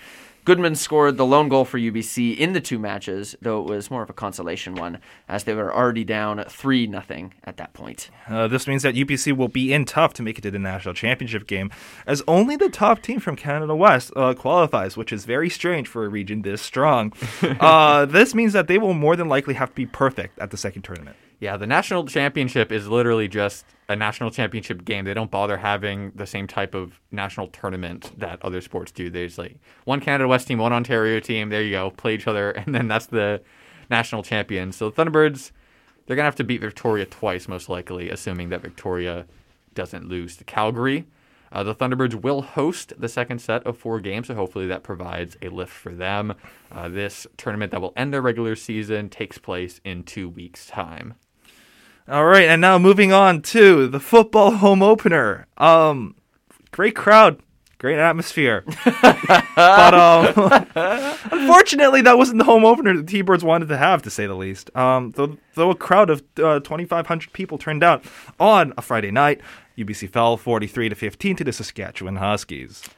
Goodman 0.44 0.74
scored 0.74 1.18
the 1.18 1.26
lone 1.26 1.48
goal 1.48 1.66
for 1.66 1.78
UBC 1.78 2.36
in 2.36 2.54
the 2.54 2.60
two 2.60 2.78
matches, 2.78 3.36
though 3.42 3.60
it 3.60 3.68
was 3.68 3.90
more 3.90 4.02
of 4.02 4.08
a 4.08 4.14
consolation 4.14 4.74
one, 4.74 4.98
as 5.28 5.44
they 5.44 5.54
were 5.54 5.72
already 5.72 6.02
down 6.02 6.42
3 6.42 6.90
0 6.90 7.30
at 7.44 7.58
that 7.58 7.74
point. 7.74 8.10
Uh, 8.26 8.48
this 8.48 8.66
means 8.66 8.82
that 8.82 8.94
UBC 8.94 9.36
will 9.36 9.48
be 9.48 9.72
in 9.72 9.84
tough 9.84 10.14
to 10.14 10.22
make 10.22 10.38
it 10.38 10.40
to 10.40 10.50
the 10.50 10.58
national 10.58 10.94
championship 10.94 11.46
game, 11.46 11.70
as 12.06 12.22
only 12.26 12.56
the 12.56 12.70
top 12.70 13.02
team 13.02 13.20
from 13.20 13.36
Canada 13.36 13.76
West 13.76 14.12
uh, 14.16 14.32
qualifies, 14.34 14.96
which 14.96 15.12
is 15.12 15.26
very 15.26 15.50
strange 15.50 15.86
for 15.86 16.04
a 16.04 16.08
region 16.08 16.42
this 16.42 16.62
strong. 16.62 17.12
uh, 17.60 18.06
this 18.06 18.34
means 18.34 18.54
that 18.54 18.66
they 18.66 18.78
will 18.78 18.94
more 18.94 19.16
than 19.16 19.28
likely 19.28 19.54
have 19.54 19.68
to 19.68 19.74
be 19.76 19.86
perfect 19.86 20.38
at 20.38 20.50
the 20.50 20.56
second 20.56 20.82
tournament. 20.82 21.16
Yeah, 21.40 21.56
the 21.56 21.66
national 21.66 22.04
championship 22.04 22.70
is 22.70 22.86
literally 22.86 23.26
just 23.26 23.64
a 23.88 23.96
national 23.96 24.30
championship 24.30 24.84
game. 24.84 25.06
They 25.06 25.14
don't 25.14 25.30
bother 25.30 25.56
having 25.56 26.12
the 26.14 26.26
same 26.26 26.46
type 26.46 26.74
of 26.74 27.00
national 27.10 27.48
tournament 27.48 28.12
that 28.18 28.44
other 28.44 28.60
sports 28.60 28.92
do. 28.92 29.08
There's 29.08 29.38
like 29.38 29.56
one 29.84 30.00
Canada 30.00 30.28
West 30.28 30.48
team, 30.48 30.58
one 30.58 30.74
Ontario 30.74 31.18
team. 31.18 31.48
There 31.48 31.62
you 31.62 31.72
go, 31.72 31.90
play 31.90 32.14
each 32.14 32.26
other, 32.26 32.50
and 32.50 32.74
then 32.74 32.88
that's 32.88 33.06
the 33.06 33.40
national 33.88 34.22
champion. 34.22 34.70
So 34.70 34.90
the 34.90 35.02
Thunderbirds, 35.02 35.50
they're 36.06 36.14
gonna 36.14 36.26
have 36.26 36.36
to 36.36 36.44
beat 36.44 36.60
Victoria 36.60 37.06
twice, 37.06 37.48
most 37.48 37.70
likely, 37.70 38.10
assuming 38.10 38.50
that 38.50 38.60
Victoria 38.60 39.24
doesn't 39.74 40.08
lose 40.08 40.36
to 40.36 40.44
Calgary. 40.44 41.06
Uh, 41.52 41.64
the 41.64 41.74
Thunderbirds 41.74 42.14
will 42.14 42.42
host 42.42 42.92
the 42.98 43.08
second 43.08 43.40
set 43.40 43.66
of 43.66 43.78
four 43.78 43.98
games, 43.98 44.26
so 44.26 44.34
hopefully 44.34 44.66
that 44.66 44.82
provides 44.82 45.38
a 45.40 45.48
lift 45.48 45.72
for 45.72 45.92
them. 45.94 46.34
Uh, 46.70 46.88
this 46.88 47.26
tournament 47.38 47.72
that 47.72 47.80
will 47.80 47.94
end 47.96 48.12
their 48.12 48.22
regular 48.22 48.54
season 48.54 49.08
takes 49.08 49.38
place 49.38 49.80
in 49.84 50.04
two 50.04 50.28
weeks' 50.28 50.66
time. 50.66 51.14
All 52.10 52.24
right, 52.24 52.48
and 52.48 52.60
now 52.60 52.76
moving 52.76 53.12
on 53.12 53.40
to 53.42 53.86
the 53.86 54.00
football 54.00 54.50
home 54.50 54.82
opener. 54.82 55.46
Um, 55.56 56.16
great 56.72 56.96
crowd, 56.96 57.40
great 57.78 58.00
atmosphere, 58.00 58.64
but 59.54 59.94
um, 59.94 60.66
unfortunately, 61.30 62.02
that 62.02 62.18
wasn't 62.18 62.38
the 62.38 62.44
home 62.44 62.64
opener 62.64 62.96
the 62.96 63.04
T-Birds 63.04 63.44
wanted 63.44 63.68
to 63.68 63.76
have, 63.76 64.02
to 64.02 64.10
say 64.10 64.26
the 64.26 64.34
least. 64.34 64.76
Um, 64.76 65.12
though, 65.12 65.36
though 65.54 65.70
a 65.70 65.76
crowd 65.76 66.10
of 66.10 66.24
uh, 66.38 66.58
2,500 66.58 67.32
people 67.32 67.58
turned 67.58 67.84
out 67.84 68.04
on 68.40 68.74
a 68.76 68.82
Friday 68.82 69.12
night, 69.12 69.40
UBC 69.78 70.10
fell 70.10 70.36
43 70.36 70.88
to 70.88 70.96
15 70.96 71.36
to 71.36 71.44
the 71.44 71.52
Saskatchewan 71.52 72.16
Huskies. 72.16 72.90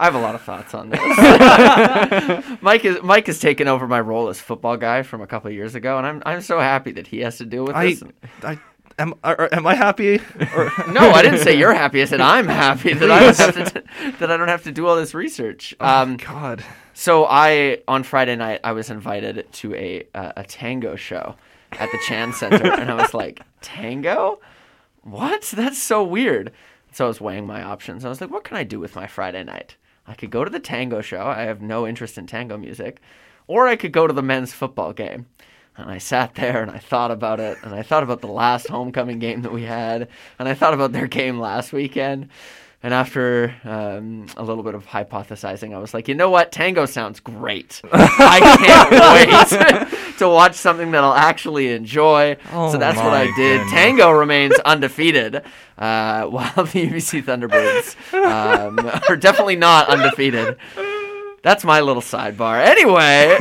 I 0.00 0.04
have 0.04 0.14
a 0.14 0.20
lot 0.20 0.34
of 0.34 0.40
thoughts 0.40 0.72
on 0.72 0.88
this. 0.88 0.98
Mike 2.62 2.86
is 2.86 3.02
Mike 3.02 3.26
has 3.26 3.38
taken 3.38 3.68
over 3.68 3.86
my 3.86 4.00
role 4.00 4.30
as 4.30 4.40
football 4.40 4.78
guy 4.78 5.02
from 5.02 5.20
a 5.20 5.26
couple 5.26 5.48
of 5.48 5.54
years 5.54 5.74
ago, 5.74 5.98
and 5.98 6.06
I'm 6.06 6.22
I'm 6.24 6.40
so 6.40 6.58
happy 6.58 6.92
that 6.92 7.06
he 7.06 7.20
has 7.20 7.36
to 7.36 7.44
deal 7.44 7.66
with 7.66 7.76
I, 7.76 7.90
this. 7.90 8.02
I, 8.42 8.58
am, 8.98 9.12
are, 9.22 9.50
am 9.52 9.66
I 9.66 9.74
happy? 9.74 10.18
Or, 10.56 10.72
no, 10.88 11.10
I 11.10 11.20
didn't 11.20 11.40
say 11.40 11.54
you're 11.54 11.74
happy. 11.74 12.00
I 12.00 12.06
said 12.06 12.22
I'm 12.22 12.48
happy 12.48 12.94
that 12.94 13.10
I 13.10 13.20
don't 13.20 13.36
have 13.36 13.72
to 13.74 13.84
that 14.20 14.30
I 14.30 14.38
don't 14.38 14.48
have 14.48 14.62
to 14.64 14.72
do 14.72 14.86
all 14.86 14.96
this 14.96 15.12
research. 15.12 15.76
Um, 15.80 16.12
oh, 16.14 16.16
God. 16.16 16.64
So 16.94 17.26
I 17.28 17.82
on 17.86 18.02
Friday 18.02 18.36
night 18.36 18.60
I 18.64 18.72
was 18.72 18.88
invited 18.88 19.52
to 19.52 19.74
a 19.74 20.08
uh, 20.14 20.32
a 20.38 20.44
tango 20.44 20.96
show 20.96 21.36
at 21.72 21.92
the 21.92 21.98
Chan 22.08 22.32
Center, 22.32 22.72
and 22.72 22.90
I 22.90 22.94
was 22.94 23.12
like, 23.12 23.42
tango? 23.60 24.40
What? 25.02 25.42
That's 25.54 25.78
so 25.78 26.02
weird. 26.02 26.52
So 26.92 27.04
I 27.04 27.08
was 27.08 27.20
weighing 27.20 27.46
my 27.46 27.62
options. 27.62 28.06
I 28.06 28.08
was 28.08 28.22
like, 28.22 28.30
what 28.30 28.44
can 28.44 28.56
I 28.56 28.64
do 28.64 28.80
with 28.80 28.96
my 28.96 29.06
Friday 29.06 29.44
night? 29.44 29.76
I 30.10 30.14
could 30.14 30.30
go 30.30 30.42
to 30.42 30.50
the 30.50 30.58
tango 30.58 31.02
show. 31.02 31.24
I 31.24 31.42
have 31.42 31.62
no 31.62 31.86
interest 31.86 32.18
in 32.18 32.26
tango 32.26 32.58
music. 32.58 33.00
Or 33.46 33.68
I 33.68 33.76
could 33.76 33.92
go 33.92 34.08
to 34.08 34.12
the 34.12 34.22
men's 34.22 34.52
football 34.52 34.92
game. 34.92 35.26
And 35.76 35.88
I 35.88 35.98
sat 35.98 36.34
there 36.34 36.62
and 36.62 36.70
I 36.70 36.78
thought 36.78 37.12
about 37.12 37.38
it. 37.38 37.58
And 37.62 37.72
I 37.72 37.82
thought 37.82 38.02
about 38.02 38.20
the 38.20 38.26
last 38.26 38.66
homecoming 38.66 39.20
game 39.20 39.42
that 39.42 39.52
we 39.52 39.62
had. 39.62 40.08
And 40.40 40.48
I 40.48 40.54
thought 40.54 40.74
about 40.74 40.90
their 40.90 41.06
game 41.06 41.38
last 41.38 41.72
weekend. 41.72 42.28
And 42.82 42.92
after 42.92 43.54
um, 43.62 44.26
a 44.36 44.42
little 44.42 44.64
bit 44.64 44.74
of 44.74 44.84
hypothesizing, 44.84 45.74
I 45.74 45.78
was 45.78 45.94
like, 45.94 46.08
you 46.08 46.14
know 46.14 46.30
what? 46.30 46.50
Tango 46.50 46.86
sounds 46.86 47.20
great. 47.20 47.80
I 47.92 48.40
can't 48.58 49.90
wait 49.90 49.98
to 50.20 50.28
watch 50.28 50.54
something 50.54 50.92
that 50.92 51.02
I'll 51.04 51.12
actually 51.12 51.68
enjoy. 51.72 52.36
Oh 52.52 52.72
so 52.72 52.78
that's 52.78 52.96
what 52.96 53.12
I 53.12 53.24
did. 53.36 53.58
goodness. 53.58 53.72
Tango 53.72 54.10
remains 54.10 54.58
undefeated, 54.64 55.36
uh, 55.76 56.24
while 56.26 56.52
the 56.54 56.86
UBC 56.86 57.24
Thunderbirds 57.24 57.96
um, 58.14 58.78
are 59.08 59.16
definitely 59.16 59.56
not 59.56 59.88
undefeated. 59.88 60.56
That's 61.42 61.64
my 61.64 61.80
little 61.80 62.02
sidebar. 62.02 62.62
Anyway, 62.62 63.36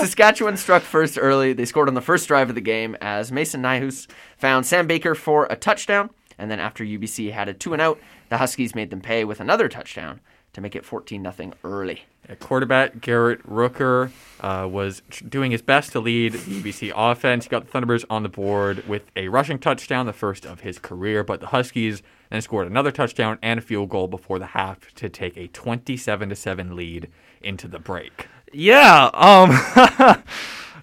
Saskatchewan 0.00 0.56
struck 0.56 0.82
first 0.82 1.18
early. 1.20 1.52
They 1.52 1.66
scored 1.66 1.88
on 1.88 1.94
the 1.94 2.00
first 2.00 2.28
drive 2.28 2.48
of 2.48 2.54
the 2.54 2.62
game 2.62 2.96
as 3.00 3.30
Mason 3.30 3.62
Nyhus 3.62 4.08
found 4.38 4.64
Sam 4.64 4.86
Baker 4.86 5.14
for 5.14 5.46
a 5.50 5.56
touchdown. 5.56 6.10
And 6.38 6.50
then 6.50 6.58
after 6.58 6.82
UBC 6.82 7.32
had 7.32 7.50
a 7.50 7.54
two 7.54 7.74
and 7.74 7.82
out, 7.82 8.00
the 8.30 8.38
Huskies 8.38 8.74
made 8.74 8.88
them 8.88 9.02
pay 9.02 9.24
with 9.24 9.40
another 9.40 9.68
touchdown 9.68 10.20
to 10.52 10.60
make 10.60 10.74
it 10.74 10.84
14 10.84 11.22
0 11.32 11.52
early. 11.64 12.02
Yeah, 12.28 12.34
quarterback 12.34 13.00
Garrett 13.00 13.42
Rooker 13.46 14.10
uh, 14.40 14.68
was 14.68 15.02
tr- 15.10 15.24
doing 15.24 15.50
his 15.50 15.62
best 15.62 15.92
to 15.92 16.00
lead 16.00 16.32
the 16.32 16.60
UBC 16.60 16.92
offense. 16.94 17.44
He 17.44 17.50
got 17.50 17.70
the 17.70 17.72
Thunderbirds 17.72 18.04
on 18.10 18.22
the 18.22 18.28
board 18.28 18.86
with 18.88 19.02
a 19.16 19.28
rushing 19.28 19.58
touchdown, 19.58 20.06
the 20.06 20.12
first 20.12 20.44
of 20.44 20.60
his 20.60 20.78
career, 20.78 21.22
but 21.22 21.40
the 21.40 21.48
Huskies 21.48 22.02
then 22.30 22.40
scored 22.40 22.66
another 22.66 22.90
touchdown 22.90 23.38
and 23.42 23.58
a 23.58 23.62
field 23.62 23.88
goal 23.88 24.08
before 24.08 24.38
the 24.38 24.46
half 24.46 24.92
to 24.94 25.08
take 25.08 25.36
a 25.36 25.48
27 25.48 26.28
to 26.28 26.36
7 26.36 26.76
lead 26.76 27.08
into 27.40 27.68
the 27.68 27.78
break. 27.78 28.28
Yeah. 28.52 29.10
Um, 29.14 29.50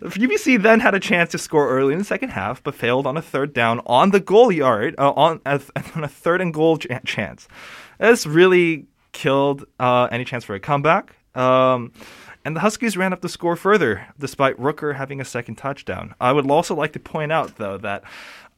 UBC 0.02 0.62
then 0.62 0.80
had 0.80 0.94
a 0.94 1.00
chance 1.00 1.32
to 1.32 1.38
score 1.38 1.70
early 1.70 1.94
in 1.94 2.00
the 2.00 2.06
second 2.06 2.30
half, 2.30 2.62
but 2.64 2.76
failed 2.76 3.08
on 3.08 3.18
a 3.18 3.22
third 3.22 3.54
down 3.54 3.82
on 3.86 4.12
the 4.12 4.20
goal 4.20 4.52
yard 4.52 4.96
uh, 4.98 5.12
on, 5.12 5.42
uh, 5.46 5.60
on 5.96 6.04
a 6.04 6.08
third 6.08 6.42
and 6.42 6.54
goal 6.54 6.78
ch- 6.78 6.88
chance. 7.06 7.48
This 8.00 8.26
really 8.26 8.86
killed 9.18 9.66
uh, 9.80 10.08
any 10.12 10.24
chance 10.24 10.46
for 10.46 10.54
a 10.54 10.60
comeback. 10.60 11.16
Um, 11.34 11.92
and 12.46 12.56
the 12.56 12.60
Huskies 12.60 12.96
ran 12.96 13.14
up 13.14 13.22
the 13.22 13.30
score 13.30 13.56
further, 13.56 14.08
despite 14.20 14.56
Rooker 14.58 14.96
having 14.96 15.20
a 15.20 15.26
second 15.26 15.56
touchdown. 15.56 16.14
I 16.22 16.32
would 16.32 16.50
also 16.50 16.76
like 16.76 16.94
to 16.94 17.00
point 17.00 17.32
out, 17.32 17.58
though, 17.58 17.78
that 17.80 18.04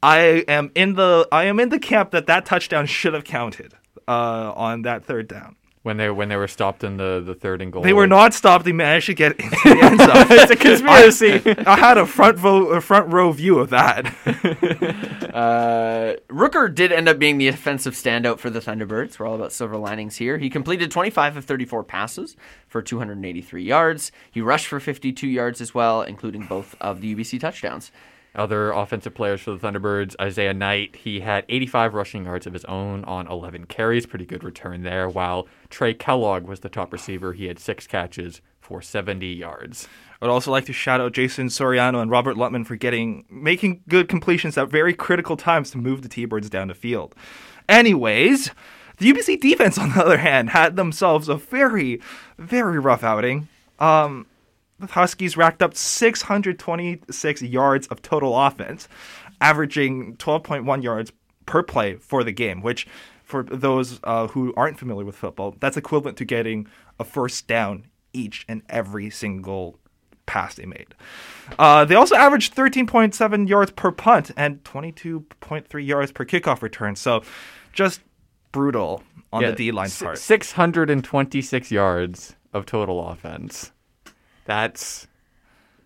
I 0.04 0.44
am 0.48 0.70
in 0.76 0.96
the 0.96 1.28
I 1.32 1.46
am 1.46 1.60
in 1.60 1.70
the 1.70 1.80
camp 1.80 2.12
that 2.12 2.28
that 2.28 2.46
touchdown 2.46 2.86
should 2.88 3.14
have 3.14 3.24
counted 3.24 3.74
uh, 4.08 4.52
on 4.54 4.82
that 4.84 5.06
third 5.06 5.30
down. 5.30 5.56
When 5.82 5.96
they 5.96 6.10
when 6.10 6.28
they 6.28 6.36
were 6.36 6.50
stopped 6.50 6.84
in 6.84 6.98
the, 6.98 7.24
the 7.26 7.34
third 7.34 7.62
and 7.62 7.72
goal, 7.72 7.84
They 7.84 7.94
were 7.94 8.06
not 8.06 8.34
stopped. 8.34 8.66
They 8.66 8.74
managed 8.74 9.06
to 9.06 9.14
get 9.14 9.40
into 9.40 9.50
the 9.64 9.80
end 9.82 9.98
zone. 10.00 10.10
it's 10.30 10.52
a 10.52 10.56
conspiracy. 10.58 11.42
I, 11.66 11.74
I 11.74 11.78
had 11.78 11.98
a 11.98 12.06
front 12.06 12.38
vo- 12.38 12.66
a 12.68 12.82
front 12.82 13.14
row 13.14 13.32
view 13.32 13.60
of 13.60 13.70
that. 13.70 14.14
Uh, 15.30 16.16
Rooker 16.28 16.74
did 16.74 16.92
end 16.92 17.08
up 17.08 17.20
being 17.20 17.38
the 17.38 17.48
offensive 17.48 17.94
standout 17.94 18.40
for 18.40 18.50
the 18.50 18.60
Thunderbirds. 18.60 19.20
We're 19.20 19.28
all 19.28 19.36
about 19.36 19.54
silver 19.54 19.78
linings 19.78 20.18
here. 20.18 20.38
He 20.40 20.50
completed 20.50 20.90
25 20.92 21.38
of 21.38 21.46
34 21.46 21.84
passes 21.84 22.36
for 22.68 22.82
283 22.82 23.64
yards. 23.64 24.12
He 24.32 24.42
rushed 24.42 24.68
for 24.68 24.80
52 24.80 25.28
yards 25.28 25.62
as 25.62 25.74
well, 25.74 26.02
including 26.02 26.46
both 26.46 26.76
of 26.82 27.02
the 27.02 27.16
UBC 27.16 27.40
touchdowns. 27.40 27.92
Other 28.36 28.72
offensive 28.72 29.16
players 29.16 29.42
for 29.42 29.52
the 29.52 29.58
Thunderbirds, 29.58 30.16
Isaiah 30.22 30.54
Knight, 30.54 30.96
he 30.96 31.22
had 31.22 31.46
85 31.50 31.94
rushing 31.94 32.26
yards 32.26 32.46
of 32.46 32.54
his 32.54 32.66
own 32.66 33.04
on 33.06 33.28
11 33.28 33.66
carries. 33.66 34.06
Pretty 34.06 34.26
good 34.26 34.44
return 34.44 34.84
there. 34.84 35.10
While 35.10 35.48
Trey 35.70 35.94
Kellogg 35.94 36.46
was 36.46 36.60
the 36.60 36.70
top 36.70 36.94
receiver, 36.94 37.34
he 37.34 37.48
had 37.48 37.58
six 37.58 37.88
catches 37.88 38.42
for 38.62 38.82
70 38.82 39.26
yards. 39.26 39.88
I'd 40.22 40.30
also 40.30 40.52
like 40.52 40.66
to 40.66 40.74
shout 40.74 41.02
out 41.02 41.14
Jason 41.14 41.48
Soriano 41.48 42.02
and 42.02 42.12
Robert 42.12 42.38
Lutman 42.38 42.66
for 42.66 42.76
getting 42.76 43.26
making 43.30 43.82
good 43.88 44.08
completions 44.08 44.58
at 44.58 44.70
very 44.70 44.94
critical 44.94 45.36
times 45.36 45.72
to 45.72 45.78
move 45.78 46.02
the 46.04 46.10
T-Birds 46.10 46.50
down 46.50 46.68
the 46.68 46.76
field. 46.76 47.16
Anyways, 47.68 48.52
the 48.98 49.12
UBC 49.12 49.40
defense, 49.40 49.78
on 49.80 49.92
the 49.94 50.06
other 50.06 50.18
hand, 50.18 50.52
had 50.52 50.76
themselves 50.76 51.30
a 51.30 51.36
very, 51.36 52.00
very 52.38 52.80
rough 52.80 53.04
outing. 53.04 53.48
Um, 53.80 54.28
the 54.80 54.88
Huskies 54.88 55.36
racked 55.38 55.62
up 55.62 55.76
626 55.76 57.42
yards 57.42 57.88
of 57.88 58.02
total 58.02 58.38
offense, 58.40 58.88
averaging 59.42 60.16
12.1 60.18 60.84
yards 60.84 61.12
per 61.46 61.64
play 61.64 61.96
for 61.96 62.24
the 62.24 62.32
game, 62.32 62.62
which, 62.62 62.88
for 63.24 63.44
those 63.44 64.00
uh, 64.04 64.28
who 64.28 64.54
aren't 64.56 64.78
familiar 64.80 65.06
with 65.06 65.16
football, 65.16 65.56
that's 65.60 65.78
equivalent 65.78 66.18
to 66.18 66.26
getting 66.26 66.68
a 67.00 67.04
first 67.04 67.48
down 67.48 67.86
each 68.14 68.46
and 68.48 68.62
every 68.70 69.10
single 69.10 69.80
pass 70.26 70.56
they 70.56 70.66
made. 70.66 70.94
Uh, 71.58 71.86
they 71.86 71.96
also 71.96 72.16
averaged 72.16 72.56
13.7 72.56 73.48
yards 73.50 73.72
per 73.72 73.92
punt 73.92 74.32
and 74.38 74.64
22.3 74.64 75.86
yards 75.86 76.12
per 76.12 76.26
kickoff 76.26 76.62
return. 76.62 76.96
So 76.96 77.24
just 77.74 78.02
brutal 78.52 79.04
on 79.34 79.42
Yeah, 79.42 79.52
the 79.52 79.56
D 79.56 79.72
line 79.72 79.90
part. 79.90 80.18
626 80.18 81.72
yards 81.72 82.36
of 82.54 82.66
total 82.66 83.08
offense. 83.10 83.72
That's, 84.50 85.08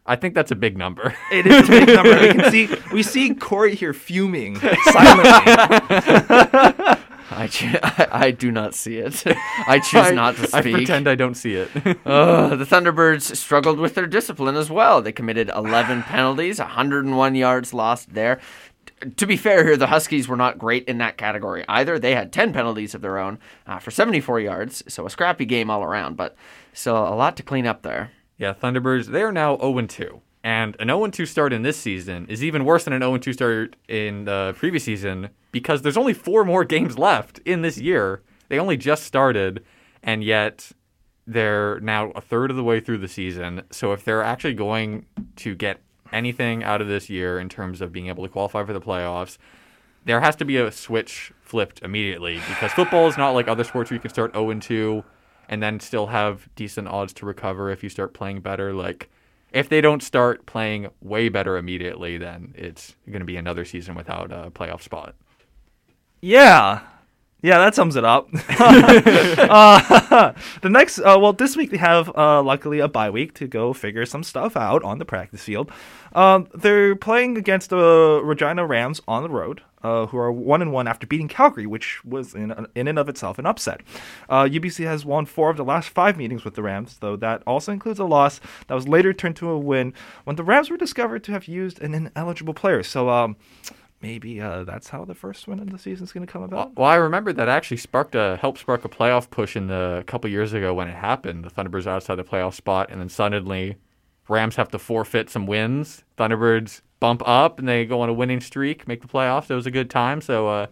I 0.05 0.15
think 0.15 0.35
that's 0.35 0.51
a 0.51 0.55
big 0.55 0.77
number. 0.77 1.13
It 1.33 1.45
is 1.45 1.67
a 1.67 1.69
big 1.69 1.87
number. 1.89 2.17
We 2.17 2.29
can 2.33 2.49
see 2.55 2.69
we 2.93 3.03
see 3.03 3.35
Corey 3.35 3.75
here 3.75 3.91
fuming 3.93 4.55
silently. 4.55 5.53
I, 7.35 7.47
ch- 7.49 7.75
I, 7.83 8.07
I 8.11 8.31
do 8.31 8.51
not 8.51 8.73
see 8.73 8.97
it. 8.99 9.21
I 9.67 9.79
choose 9.79 10.11
not 10.13 10.35
to 10.37 10.47
speak. 10.47 10.55
I 10.55 10.71
pretend 10.71 11.07
I 11.09 11.15
don't 11.15 11.35
see 11.35 11.55
it. 11.55 11.69
Ugh, 11.75 12.57
the 12.57 12.63
Thunderbirds 12.65 13.35
struggled 13.35 13.79
with 13.79 13.95
their 13.95 14.07
discipline 14.07 14.55
as 14.55 14.69
well. 14.69 15.01
They 15.01 15.11
committed 15.11 15.49
11 15.53 16.03
penalties, 16.03 16.59
101 16.59 17.35
yards 17.35 17.73
lost 17.73 18.13
there. 18.13 18.39
T- 19.01 19.09
To 19.09 19.25
be 19.25 19.35
fair 19.35 19.65
here, 19.65 19.75
the 19.77 19.87
Huskies 19.87 20.27
were 20.29 20.37
not 20.37 20.57
great 20.57 20.85
in 20.87 20.99
that 20.99 21.17
category 21.17 21.65
either. 21.67 21.99
They 21.99 22.13
had 22.15 22.31
10 22.31 22.53
penalties 22.53 22.93
of 22.95 23.01
their 23.01 23.17
own 23.17 23.39
uh, 23.67 23.79
for 23.79 23.91
74 23.91 24.39
yards, 24.39 24.83
so 24.87 25.05
a 25.05 25.09
scrappy 25.09 25.45
game 25.45 25.69
all 25.69 25.83
around, 25.83 26.15
but 26.15 26.35
still 26.71 26.95
a 26.97 27.15
lot 27.15 27.35
to 27.37 27.43
clean 27.43 27.65
up 27.65 27.81
there. 27.81 28.11
Yeah, 28.37 28.53
Thunderbirds, 28.53 29.07
they 29.07 29.21
are 29.21 29.31
now 29.31 29.57
0 29.57 29.81
2. 29.81 30.21
And 30.43 30.75
an 30.79 30.89
0 30.89 31.07
2 31.07 31.25
start 31.25 31.53
in 31.53 31.61
this 31.61 31.77
season 31.77 32.25
is 32.27 32.43
even 32.43 32.65
worse 32.65 32.83
than 32.83 32.93
an 32.93 33.01
0 33.01 33.17
2 33.17 33.33
start 33.33 33.75
in 33.87 34.25
the 34.25 34.53
previous 34.57 34.83
season 34.83 35.29
because 35.51 35.81
there's 35.81 35.97
only 35.97 36.13
four 36.13 36.43
more 36.43 36.63
games 36.65 36.97
left 36.97 37.39
in 37.39 37.61
this 37.61 37.77
year. 37.77 38.21
They 38.49 38.59
only 38.59 38.77
just 38.77 39.03
started, 39.03 39.63
and 40.03 40.23
yet 40.23 40.71
they're 41.25 41.79
now 41.79 42.11
a 42.11 42.21
third 42.21 42.51
of 42.51 42.57
the 42.57 42.63
way 42.63 42.79
through 42.79 42.97
the 42.97 43.07
season. 43.07 43.63
So 43.71 43.93
if 43.93 44.03
they're 44.03 44.21
actually 44.21 44.55
going 44.55 45.05
to 45.37 45.55
get 45.55 45.79
anything 46.11 46.63
out 46.63 46.81
of 46.81 46.87
this 46.87 47.09
year 47.09 47.39
in 47.39 47.49
terms 47.49 47.81
of 47.81 47.91
being 47.91 48.07
able 48.07 48.23
to 48.23 48.29
qualify 48.29 48.63
for 48.65 48.73
the 48.73 48.81
playoffs, 48.81 49.37
there 50.05 50.19
has 50.19 50.35
to 50.35 50.45
be 50.45 50.57
a 50.57 50.71
switch 50.71 51.31
flipped 51.41 51.81
immediately 51.81 52.35
because 52.49 52.71
football 52.73 53.07
is 53.07 53.17
not 53.17 53.31
like 53.31 53.47
other 53.47 53.63
sports 53.63 53.89
where 53.89 53.95
you 53.95 54.01
can 54.01 54.09
start 54.09 54.33
0 54.33 54.59
2 54.59 55.03
and 55.49 55.61
then 55.61 55.79
still 55.79 56.07
have 56.07 56.49
decent 56.55 56.87
odds 56.87 57.13
to 57.13 57.25
recover 57.25 57.69
if 57.69 57.83
you 57.83 57.89
start 57.89 58.13
playing 58.13 58.41
better. 58.41 58.73
Like, 58.73 59.09
if 59.51 59.69
they 59.69 59.81
don't 59.81 60.01
start 60.01 60.45
playing 60.45 60.89
way 61.01 61.29
better 61.29 61.57
immediately, 61.57 62.17
then 62.17 62.53
it's 62.57 62.95
going 63.07 63.19
to 63.19 63.25
be 63.25 63.37
another 63.37 63.65
season 63.65 63.95
without 63.95 64.31
a 64.31 64.49
playoff 64.51 64.81
spot. 64.81 65.15
Yeah. 66.21 66.81
Yeah, 67.43 67.57
that 67.57 67.75
sums 67.75 67.97
it 67.97 68.05
up. 68.05 68.29
uh, 68.59 70.33
the 70.61 70.69
next, 70.69 70.99
uh, 70.99 71.17
well, 71.19 71.33
this 71.33 71.57
week 71.57 71.71
they 71.71 71.77
have 71.77 72.09
uh, 72.15 72.41
luckily 72.41 72.79
a 72.79 72.87
bye 72.87 73.09
week 73.09 73.33
to 73.35 73.47
go 73.47 73.73
figure 73.73 74.05
some 74.05 74.23
stuff 74.23 74.55
out 74.55 74.81
on 74.83 74.97
the 74.97 75.05
practice 75.05 75.43
field. 75.43 75.69
Um, 76.13 76.47
they're 76.55 76.95
playing 76.95 77.37
against 77.37 77.69
the 77.69 78.21
Regina 78.23 78.65
Rams 78.65 79.01
on 79.09 79.23
the 79.23 79.29
road, 79.29 79.61
uh, 79.83 80.07
who 80.07 80.17
are 80.17 80.31
one 80.31 80.61
and 80.61 80.71
one 80.71 80.87
after 80.87 81.05
beating 81.05 81.27
Calgary, 81.27 81.65
which 81.65 82.03
was 82.05 82.33
in 82.33 82.67
in 82.75 82.87
and 82.87 82.99
of 82.99 83.09
itself 83.09 83.37
an 83.37 83.45
upset. 83.45 83.81
Uh, 84.29 84.43
UBC 84.43 84.85
has 84.85 85.05
won 85.05 85.25
four 85.25 85.49
of 85.49 85.57
the 85.57 85.63
last 85.63 85.89
five 85.89 86.17
meetings 86.17 86.43
with 86.43 86.55
the 86.55 86.63
Rams, 86.63 86.97
though 86.99 87.15
that 87.17 87.43
also 87.45 87.71
includes 87.71 87.99
a 87.99 88.05
loss 88.05 88.39
that 88.67 88.75
was 88.75 88.87
later 88.87 89.13
turned 89.13 89.35
to 89.37 89.49
a 89.49 89.57
win 89.57 89.93
when 90.23 90.35
the 90.35 90.43
Rams 90.43 90.69
were 90.69 90.77
discovered 90.77 91.23
to 91.25 91.31
have 91.31 91.47
used 91.47 91.81
an 91.81 91.93
ineligible 91.93 92.53
player. 92.53 92.83
So. 92.83 93.09
Um, 93.09 93.35
Maybe 94.01 94.41
uh, 94.41 94.65
that's 94.65 94.89
how 94.89 95.05
the 95.05 95.15
first 95.15 95.47
win 95.47 95.59
of 95.59 95.71
the 95.71 95.77
season 95.77 96.03
is 96.03 96.11
going 96.11 96.27
to 96.27 96.31
come 96.31 96.43
about. 96.43 96.75
Well, 96.75 96.89
I 96.89 96.95
remember 96.95 97.31
that 97.31 97.47
actually 97.47 97.77
sparked 97.77 98.15
a 98.15 98.35
helped 98.35 98.59
spark 98.59 98.83
a 98.83 98.89
playoff 98.89 99.29
push 99.29 99.55
in 99.55 99.67
the 99.67 99.99
a 100.01 100.03
couple 100.03 100.29
years 100.29 100.51
ago 100.51 100.73
when 100.73 100.89
it 100.89 100.95
happened. 100.95 101.45
The 101.45 101.49
Thunderbirds 101.49 101.87
outside 101.87 102.15
the 102.15 102.25
playoff 102.25 102.53
spot, 102.53 102.91
and 102.91 102.99
then 102.99 103.07
suddenly 103.07 103.77
Rams 104.27 104.57
have 104.57 104.67
to 104.71 104.79
forfeit 104.79 105.29
some 105.29 105.47
wins. 105.47 106.03
Thunderbirds 106.17 106.81
bump 107.03 107.21
up, 107.27 107.59
and 107.59 107.67
they 107.67 107.83
go 107.85 107.99
on 107.99 108.07
a 108.07 108.13
winning 108.13 108.39
streak, 108.39 108.87
make 108.87 109.01
the 109.01 109.07
playoffs. 109.09 109.51
It 109.51 109.55
was 109.55 109.65
a 109.65 109.71
good 109.71 109.89
time. 109.89 110.21
So, 110.21 110.47
uh, 110.47 110.67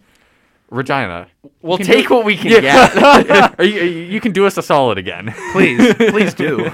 Regina, 0.69 1.27
We'll 1.61 1.77
take 1.77 2.07
do- 2.07 2.13
what 2.15 2.23
we 2.25 2.37
can 2.37 2.51
Yeah. 2.51 2.61
get. 2.61 3.55
Are 3.59 3.65
you, 3.65 3.81
you 3.83 4.21
can 4.21 4.31
do 4.31 4.45
us 4.45 4.55
a 4.57 4.61
solid 4.61 4.97
again. 4.97 5.33
Please, 5.51 5.93
please 5.95 6.33
do. 6.33 6.71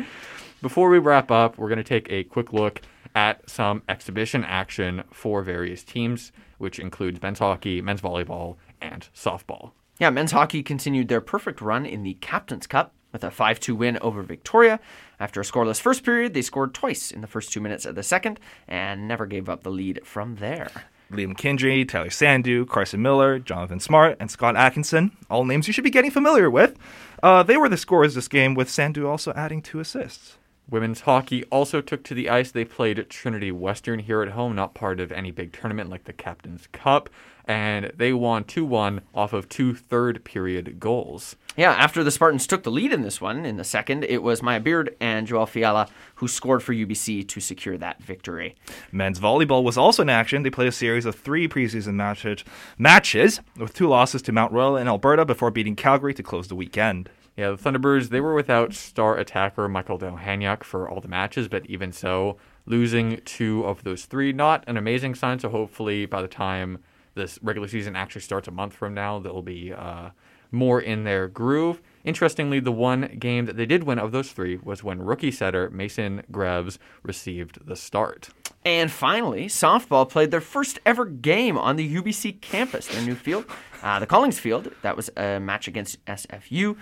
Before 0.62 0.88
we 0.88 0.98
wrap 0.98 1.30
up, 1.30 1.58
we're 1.58 1.68
going 1.68 1.76
to 1.76 1.84
take 1.84 2.10
a 2.10 2.24
quick 2.24 2.54
look 2.54 2.80
at 3.14 3.48
some 3.48 3.82
exhibition 3.86 4.42
action 4.44 5.04
for 5.12 5.42
various 5.42 5.84
teams, 5.84 6.32
which 6.56 6.78
includes 6.78 7.20
men's 7.20 7.38
hockey, 7.40 7.82
men's 7.82 8.00
volleyball, 8.00 8.56
and 8.80 9.06
softball. 9.14 9.72
Yeah, 9.98 10.08
men's 10.08 10.32
hockey 10.32 10.62
continued 10.62 11.08
their 11.08 11.20
perfect 11.20 11.60
run 11.60 11.84
in 11.84 12.02
the 12.02 12.14
Captain's 12.14 12.66
Cup 12.66 12.94
with 13.12 13.22
a 13.22 13.30
5 13.30 13.60
2 13.60 13.74
win 13.74 13.98
over 14.00 14.22
Victoria. 14.22 14.80
After 15.18 15.40
a 15.40 15.44
scoreless 15.44 15.80
first 15.80 16.04
period, 16.04 16.34
they 16.34 16.42
scored 16.42 16.74
twice 16.74 17.10
in 17.10 17.20
the 17.20 17.26
first 17.26 17.52
two 17.52 17.60
minutes 17.60 17.86
of 17.86 17.94
the 17.94 18.02
second 18.02 18.38
and 18.68 19.08
never 19.08 19.26
gave 19.26 19.48
up 19.48 19.62
the 19.62 19.70
lead 19.70 20.00
from 20.04 20.36
there. 20.36 20.70
Liam 21.10 21.36
Kindry, 21.36 21.88
Tyler 21.88 22.10
Sandu, 22.10 22.66
Carson 22.66 23.00
Miller, 23.00 23.38
Jonathan 23.38 23.78
Smart, 23.78 24.16
and 24.18 24.30
Scott 24.30 24.56
Atkinson, 24.56 25.16
all 25.30 25.44
names 25.44 25.66
you 25.66 25.72
should 25.72 25.84
be 25.84 25.90
getting 25.90 26.10
familiar 26.10 26.50
with. 26.50 26.76
Uh, 27.22 27.42
they 27.42 27.56
were 27.56 27.68
the 27.68 27.76
scorers 27.76 28.14
this 28.14 28.28
game, 28.28 28.54
with 28.54 28.68
Sandu 28.68 29.06
also 29.06 29.32
adding 29.34 29.62
two 29.62 29.78
assists. 29.78 30.36
Women's 30.68 31.02
hockey 31.02 31.44
also 31.44 31.80
took 31.80 32.02
to 32.04 32.14
the 32.14 32.28
ice. 32.28 32.50
They 32.50 32.64
played 32.64 33.08
Trinity 33.08 33.52
Western 33.52 34.00
here 34.00 34.20
at 34.22 34.30
home, 34.30 34.56
not 34.56 34.74
part 34.74 34.98
of 34.98 35.12
any 35.12 35.30
big 35.30 35.52
tournament 35.52 35.90
like 35.90 36.04
the 36.04 36.12
Captain's 36.12 36.66
Cup, 36.72 37.08
and 37.46 37.92
they 37.96 38.12
won 38.12 38.44
2 38.44 38.64
1 38.64 39.00
off 39.14 39.32
of 39.32 39.48
two 39.48 39.74
third 39.74 40.24
period 40.24 40.80
goals. 40.80 41.36
Yeah, 41.56 41.72
after 41.72 42.04
the 42.04 42.10
Spartans 42.10 42.46
took 42.46 42.64
the 42.64 42.70
lead 42.70 42.92
in 42.92 43.00
this 43.02 43.20
one, 43.20 43.46
in 43.46 43.56
the 43.56 43.64
second, 43.64 44.04
it 44.04 44.22
was 44.22 44.42
Maya 44.42 44.60
Beard 44.60 44.94
and 45.00 45.26
Joel 45.26 45.46
Fiala 45.46 45.88
who 46.16 46.28
scored 46.28 46.62
for 46.62 46.74
UBC 46.74 47.26
to 47.28 47.40
secure 47.40 47.78
that 47.78 48.02
victory. 48.02 48.56
Men's 48.92 49.18
volleyball 49.18 49.62
was 49.64 49.78
also 49.78 50.02
in 50.02 50.10
action. 50.10 50.42
They 50.42 50.50
played 50.50 50.68
a 50.68 50.72
series 50.72 51.06
of 51.06 51.14
three 51.14 51.48
preseason 51.48 51.94
matches, 51.94 52.44
matches 52.76 53.40
with 53.56 53.72
two 53.72 53.88
losses 53.88 54.20
to 54.22 54.32
Mount 54.32 54.52
Royal 54.52 54.76
and 54.76 54.88
Alberta 54.88 55.24
before 55.24 55.50
beating 55.50 55.76
Calgary 55.76 56.12
to 56.14 56.22
close 56.22 56.48
the 56.48 56.54
weekend. 56.54 57.08
Yeah, 57.36 57.50
the 57.50 57.56
Thunderbirds, 57.56 58.08
they 58.08 58.20
were 58.20 58.34
without 58.34 58.72
star 58.72 59.16
attacker 59.18 59.68
Michael 59.68 59.98
Dohaniak 59.98 60.64
for 60.64 60.88
all 60.88 61.00
the 61.00 61.08
matches, 61.08 61.48
but 61.48 61.66
even 61.66 61.92
so, 61.92 62.38
losing 62.66 63.20
two 63.24 63.64
of 63.64 63.84
those 63.84 64.06
three, 64.06 64.32
not 64.32 64.64
an 64.66 64.76
amazing 64.76 65.14
sign. 65.14 65.38
So 65.38 65.48
hopefully 65.48 66.06
by 66.06 66.22
the 66.22 66.28
time 66.28 66.78
this 67.16 67.40
regular 67.42 67.66
season 67.66 67.96
actually 67.96 68.20
starts 68.20 68.46
a 68.46 68.52
month 68.52 68.74
from 68.74 68.94
now, 68.94 69.18
they'll 69.18 69.42
be 69.42 69.72
uh, 69.72 70.10
more 70.52 70.80
in 70.80 71.02
their 71.02 71.26
groove. 71.26 71.82
Interestingly, 72.04 72.60
the 72.60 72.70
one 72.70 73.16
game 73.18 73.46
that 73.46 73.56
they 73.56 73.66
did 73.66 73.82
win 73.82 73.98
of 73.98 74.12
those 74.12 74.30
three 74.30 74.58
was 74.62 74.84
when 74.84 75.02
rookie 75.02 75.32
setter 75.32 75.68
Mason 75.70 76.22
Greaves 76.30 76.78
received 77.02 77.66
the 77.66 77.74
start. 77.74 78.28
And 78.64 78.90
finally, 78.90 79.46
softball 79.46 80.08
played 80.08 80.30
their 80.30 80.40
first 80.40 80.78
ever 80.84 81.04
game 81.04 81.58
on 81.58 81.76
the 81.76 81.96
UBC 81.96 82.40
campus, 82.40 82.86
their 82.86 83.02
new 83.02 83.14
field, 83.14 83.44
uh, 83.82 83.98
the 83.98 84.06
Collings 84.06 84.38
Field. 84.38 84.72
That 84.82 84.96
was 84.96 85.10
a 85.16 85.38
match 85.40 85.68
against 85.68 86.04
SFU. 86.06 86.76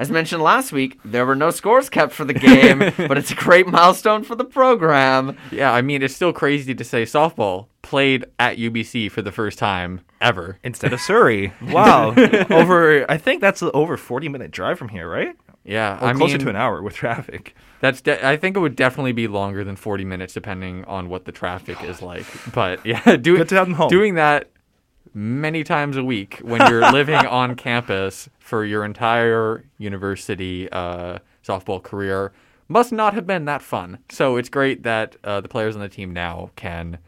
As 0.00 0.10
mentioned 0.10 0.42
last 0.42 0.72
week, 0.72 0.98
there 1.04 1.26
were 1.26 1.36
no 1.36 1.50
scores 1.50 1.90
kept 1.90 2.12
for 2.14 2.24
the 2.24 2.32
game, 2.32 2.78
but 2.96 3.18
it's 3.18 3.30
a 3.32 3.34
great 3.34 3.66
milestone 3.66 4.24
for 4.24 4.34
the 4.34 4.46
program. 4.46 5.36
Yeah, 5.52 5.72
I 5.74 5.82
mean, 5.82 6.02
it's 6.02 6.14
still 6.16 6.32
crazy 6.32 6.74
to 6.74 6.82
say 6.84 7.02
softball 7.02 7.66
played 7.82 8.24
at 8.38 8.56
UBC 8.56 9.10
for 9.10 9.20
the 9.20 9.30
first 9.30 9.58
time 9.58 10.00
ever. 10.18 10.58
Instead 10.64 10.94
of 10.94 11.00
Surrey. 11.02 11.52
Wow. 11.62 12.14
over, 12.50 13.04
I 13.10 13.18
think 13.18 13.42
that's 13.42 13.60
an 13.60 13.70
over 13.74 13.98
40 13.98 14.30
minute 14.30 14.50
drive 14.50 14.78
from 14.78 14.88
here, 14.88 15.06
right? 15.08 15.36
Yeah, 15.64 15.98
Or 16.02 16.08
I 16.08 16.12
closer 16.14 16.38
mean, 16.38 16.46
to 16.46 16.48
an 16.50 16.56
hour 16.56 16.80
with 16.82 16.94
traffic. 16.94 17.54
That's 17.80 18.00
de- 18.00 18.26
I 18.26 18.38
think 18.38 18.56
it 18.56 18.60
would 18.60 18.76
definitely 18.76 19.12
be 19.12 19.28
longer 19.28 19.64
than 19.64 19.76
40 19.76 20.06
minutes 20.06 20.32
depending 20.32 20.86
on 20.86 21.10
what 21.10 21.26
the 21.26 21.32
traffic 21.32 21.82
is 21.84 22.00
like. 22.00 22.24
But 22.54 22.84
yeah, 22.86 23.16
doing 23.16 23.36
Good 23.40 23.50
to 23.50 23.54
have 23.56 23.66
them 23.66 23.74
home. 23.74 23.90
doing 23.90 24.14
that 24.14 24.48
many 25.14 25.64
times 25.64 25.96
a 25.96 26.04
week 26.04 26.38
when 26.42 26.66
you're 26.68 26.90
living 26.92 27.14
on 27.14 27.56
campus 27.56 28.28
for 28.38 28.64
your 28.64 28.84
entire 28.84 29.64
university 29.78 30.70
uh, 30.70 31.18
softball 31.44 31.82
career 31.82 32.32
must 32.68 32.92
not 32.92 33.14
have 33.14 33.26
been 33.26 33.44
that 33.46 33.62
fun. 33.62 33.98
So 34.10 34.36
it's 34.36 34.48
great 34.48 34.84
that 34.84 35.16
uh, 35.24 35.40
the 35.40 35.48
players 35.48 35.74
on 35.74 35.82
the 35.82 35.88
team 35.88 36.12
now 36.12 36.50
can 36.54 36.98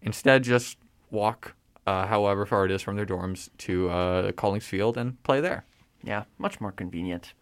instead 0.00 0.42
just 0.42 0.78
walk 1.10 1.54
uh, 1.86 2.06
however 2.06 2.46
far 2.46 2.64
it 2.64 2.70
is 2.70 2.82
from 2.82 2.96
their 2.96 3.06
dorms 3.06 3.50
to 3.58 3.90
uh, 3.90 4.32
Collings 4.32 4.64
Field 4.66 4.96
and 4.96 5.22
play 5.22 5.40
there. 5.40 5.64
Yeah, 6.02 6.24
much 6.38 6.60
more 6.60 6.72
convenient. 6.72 7.34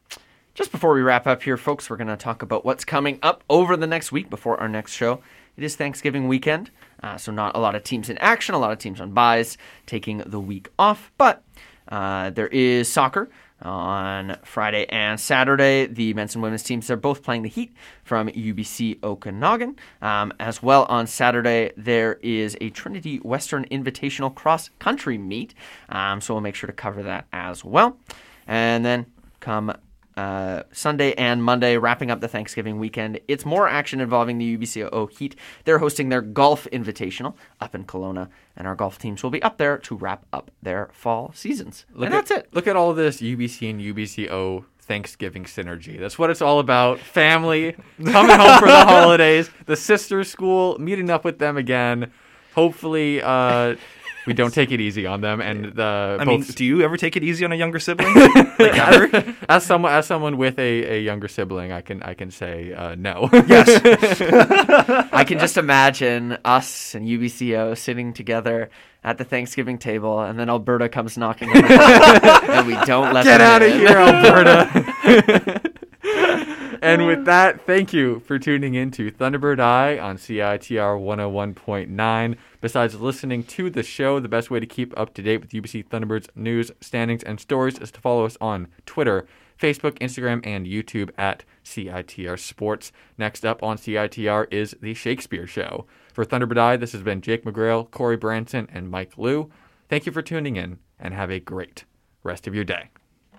Just 0.54 0.70
before 0.70 0.92
we 0.92 1.00
wrap 1.00 1.26
up 1.26 1.42
here, 1.42 1.56
folks, 1.56 1.88
we're 1.88 1.96
going 1.96 2.08
to 2.08 2.16
talk 2.16 2.42
about 2.42 2.64
what's 2.64 2.84
coming 2.84 3.18
up 3.22 3.42
over 3.48 3.76
the 3.76 3.86
next 3.86 4.12
week 4.12 4.28
before 4.28 4.60
our 4.60 4.68
next 4.68 4.92
show. 4.92 5.22
It 5.56 5.64
is 5.64 5.76
Thanksgiving 5.76 6.28
weekend, 6.28 6.70
uh, 7.02 7.18
so 7.18 7.30
not 7.30 7.54
a 7.54 7.60
lot 7.60 7.74
of 7.74 7.84
teams 7.84 8.08
in 8.08 8.16
action, 8.18 8.54
a 8.54 8.58
lot 8.58 8.72
of 8.72 8.78
teams 8.78 9.00
on 9.00 9.12
byes, 9.12 9.58
taking 9.86 10.18
the 10.18 10.40
week 10.40 10.68
off. 10.78 11.12
But 11.18 11.42
uh, 11.88 12.30
there 12.30 12.48
is 12.48 12.90
soccer 12.90 13.28
on 13.60 14.36
Friday 14.44 14.86
and 14.88 15.20
Saturday. 15.20 15.86
The 15.86 16.14
men's 16.14 16.34
and 16.34 16.42
women's 16.42 16.62
teams 16.62 16.90
are 16.90 16.96
both 16.96 17.22
playing 17.22 17.42
the 17.42 17.48
Heat 17.48 17.72
from 18.02 18.28
UBC 18.28 19.02
Okanagan. 19.02 19.76
Um, 20.00 20.32
as 20.40 20.62
well 20.62 20.84
on 20.88 21.06
Saturday, 21.06 21.72
there 21.76 22.18
is 22.22 22.56
a 22.60 22.70
Trinity 22.70 23.18
Western 23.18 23.64
Invitational 23.66 24.34
cross 24.34 24.70
country 24.78 25.18
meet, 25.18 25.54
um, 25.90 26.20
so 26.20 26.34
we'll 26.34 26.40
make 26.40 26.54
sure 26.54 26.66
to 26.66 26.72
cover 26.72 27.02
that 27.02 27.26
as 27.32 27.64
well. 27.64 27.98
And 28.46 28.84
then 28.84 29.06
come 29.40 29.72
uh, 30.16 30.62
Sunday 30.72 31.14
and 31.14 31.42
Monday, 31.42 31.76
wrapping 31.76 32.10
up 32.10 32.20
the 32.20 32.28
Thanksgiving 32.28 32.78
weekend. 32.78 33.20
It's 33.28 33.44
more 33.44 33.68
action 33.68 34.00
involving 34.00 34.38
the 34.38 34.56
UBCO 34.56 35.10
Heat. 35.10 35.36
They're 35.64 35.78
hosting 35.78 36.08
their 36.08 36.20
golf 36.20 36.66
invitational 36.72 37.34
up 37.60 37.74
in 37.74 37.84
Kelowna, 37.84 38.28
and 38.56 38.66
our 38.66 38.74
golf 38.74 38.98
teams 38.98 39.22
will 39.22 39.30
be 39.30 39.42
up 39.42 39.58
there 39.58 39.78
to 39.78 39.96
wrap 39.96 40.26
up 40.32 40.50
their 40.62 40.90
fall 40.92 41.32
seasons. 41.34 41.86
Look 41.92 42.06
and 42.06 42.14
at, 42.14 42.26
that's 42.26 42.30
it. 42.30 42.54
Look 42.54 42.66
at 42.66 42.76
all 42.76 42.92
this 42.92 43.20
UBC 43.20 43.70
and 43.70 43.80
UBCO 43.80 44.64
Thanksgiving 44.80 45.44
synergy. 45.44 45.98
That's 45.98 46.18
what 46.18 46.28
it's 46.30 46.42
all 46.42 46.58
about. 46.58 46.98
Family 46.98 47.72
coming 48.04 48.36
home 48.36 48.58
for 48.58 48.66
the 48.66 48.84
holidays. 48.84 49.50
The 49.66 49.76
sister 49.76 50.24
school 50.24 50.76
meeting 50.78 51.08
up 51.08 51.24
with 51.24 51.38
them 51.38 51.56
again. 51.56 52.12
Hopefully, 52.54 53.22
uh, 53.22 53.76
we 54.26 54.34
don't 54.34 54.52
take 54.52 54.70
it 54.70 54.80
easy 54.80 55.06
on 55.06 55.20
them. 55.20 55.40
And 55.40 55.74
the 55.74 56.18
I 56.20 56.24
mean, 56.24 56.42
do 56.42 56.64
you 56.64 56.82
ever 56.82 56.96
take 56.96 57.16
it 57.16 57.24
easy 57.24 57.44
on 57.44 57.52
a 57.52 57.54
younger 57.54 57.78
sibling? 57.78 58.14
like 58.58 58.78
ever? 58.78 59.34
as 59.48 59.64
someone 59.64 59.92
as 59.92 60.06
someone 60.06 60.36
with 60.36 60.58
a, 60.58 60.96
a 60.96 61.00
younger 61.00 61.28
sibling, 61.28 61.72
I 61.72 61.80
can 61.80 62.02
I 62.02 62.14
can 62.14 62.30
say 62.30 62.72
uh, 62.72 62.94
no. 62.94 63.28
Yes. 63.32 63.80
I 65.12 65.24
can 65.24 65.38
just 65.38 65.56
imagine 65.56 66.38
us 66.44 66.94
and 66.94 67.06
UBCO 67.06 67.76
sitting 67.76 68.12
together 68.12 68.70
at 69.04 69.18
the 69.18 69.24
Thanksgiving 69.24 69.78
table, 69.78 70.20
and 70.20 70.38
then 70.38 70.48
Alberta 70.48 70.88
comes 70.88 71.18
knocking 71.18 71.48
on 71.48 71.62
the 71.62 71.68
door, 71.68 72.50
and 72.54 72.66
we 72.66 72.74
don't 72.86 73.12
let 73.12 73.24
Get 73.24 73.38
them 73.38 73.48
out 73.48 73.62
of 73.62 73.72
here, 73.72 73.88
Alberta. 73.98 75.62
And 76.82 77.06
with 77.06 77.24
that, 77.26 77.64
thank 77.64 77.92
you 77.92 78.20
for 78.20 78.38
tuning 78.38 78.74
in 78.74 78.90
to 78.92 79.10
Thunderbird 79.10 79.60
Eye 79.60 79.98
on 79.98 80.16
CITR 80.16 80.98
101.9. 81.00 82.36
Besides 82.60 83.00
listening 83.00 83.44
to 83.44 83.70
the 83.70 83.82
show, 83.82 84.20
the 84.20 84.28
best 84.28 84.50
way 84.50 84.60
to 84.60 84.66
keep 84.66 84.98
up 84.98 85.14
to 85.14 85.22
date 85.22 85.40
with 85.40 85.50
UBC 85.50 85.88
Thunderbirds 85.88 86.28
news, 86.34 86.70
standings, 86.80 87.22
and 87.22 87.40
stories 87.40 87.78
is 87.78 87.90
to 87.92 88.00
follow 88.00 88.24
us 88.24 88.36
on 88.40 88.68
Twitter, 88.84 89.26
Facebook, 89.58 89.98
Instagram, 89.98 90.44
and 90.44 90.66
YouTube 90.66 91.10
at 91.16 91.44
CITR 91.64 92.38
Sports. 92.38 92.92
Next 93.16 93.46
up 93.46 93.62
on 93.62 93.76
CITR 93.76 94.52
is 94.52 94.76
The 94.80 94.94
Shakespeare 94.94 95.46
Show. 95.46 95.86
For 96.12 96.24
Thunderbird 96.24 96.58
Eye, 96.58 96.76
this 96.76 96.92
has 96.92 97.02
been 97.02 97.20
Jake 97.20 97.44
McGrail, 97.44 97.90
Corey 97.90 98.16
Branson, 98.16 98.68
and 98.72 98.90
Mike 98.90 99.16
Liu. 99.16 99.50
Thank 99.88 100.06
you 100.06 100.12
for 100.12 100.22
tuning 100.22 100.56
in, 100.56 100.78
and 100.98 101.14
have 101.14 101.30
a 101.30 101.40
great 101.40 101.84
rest 102.22 102.46
of 102.46 102.54
your 102.54 102.64
day. 102.64 102.91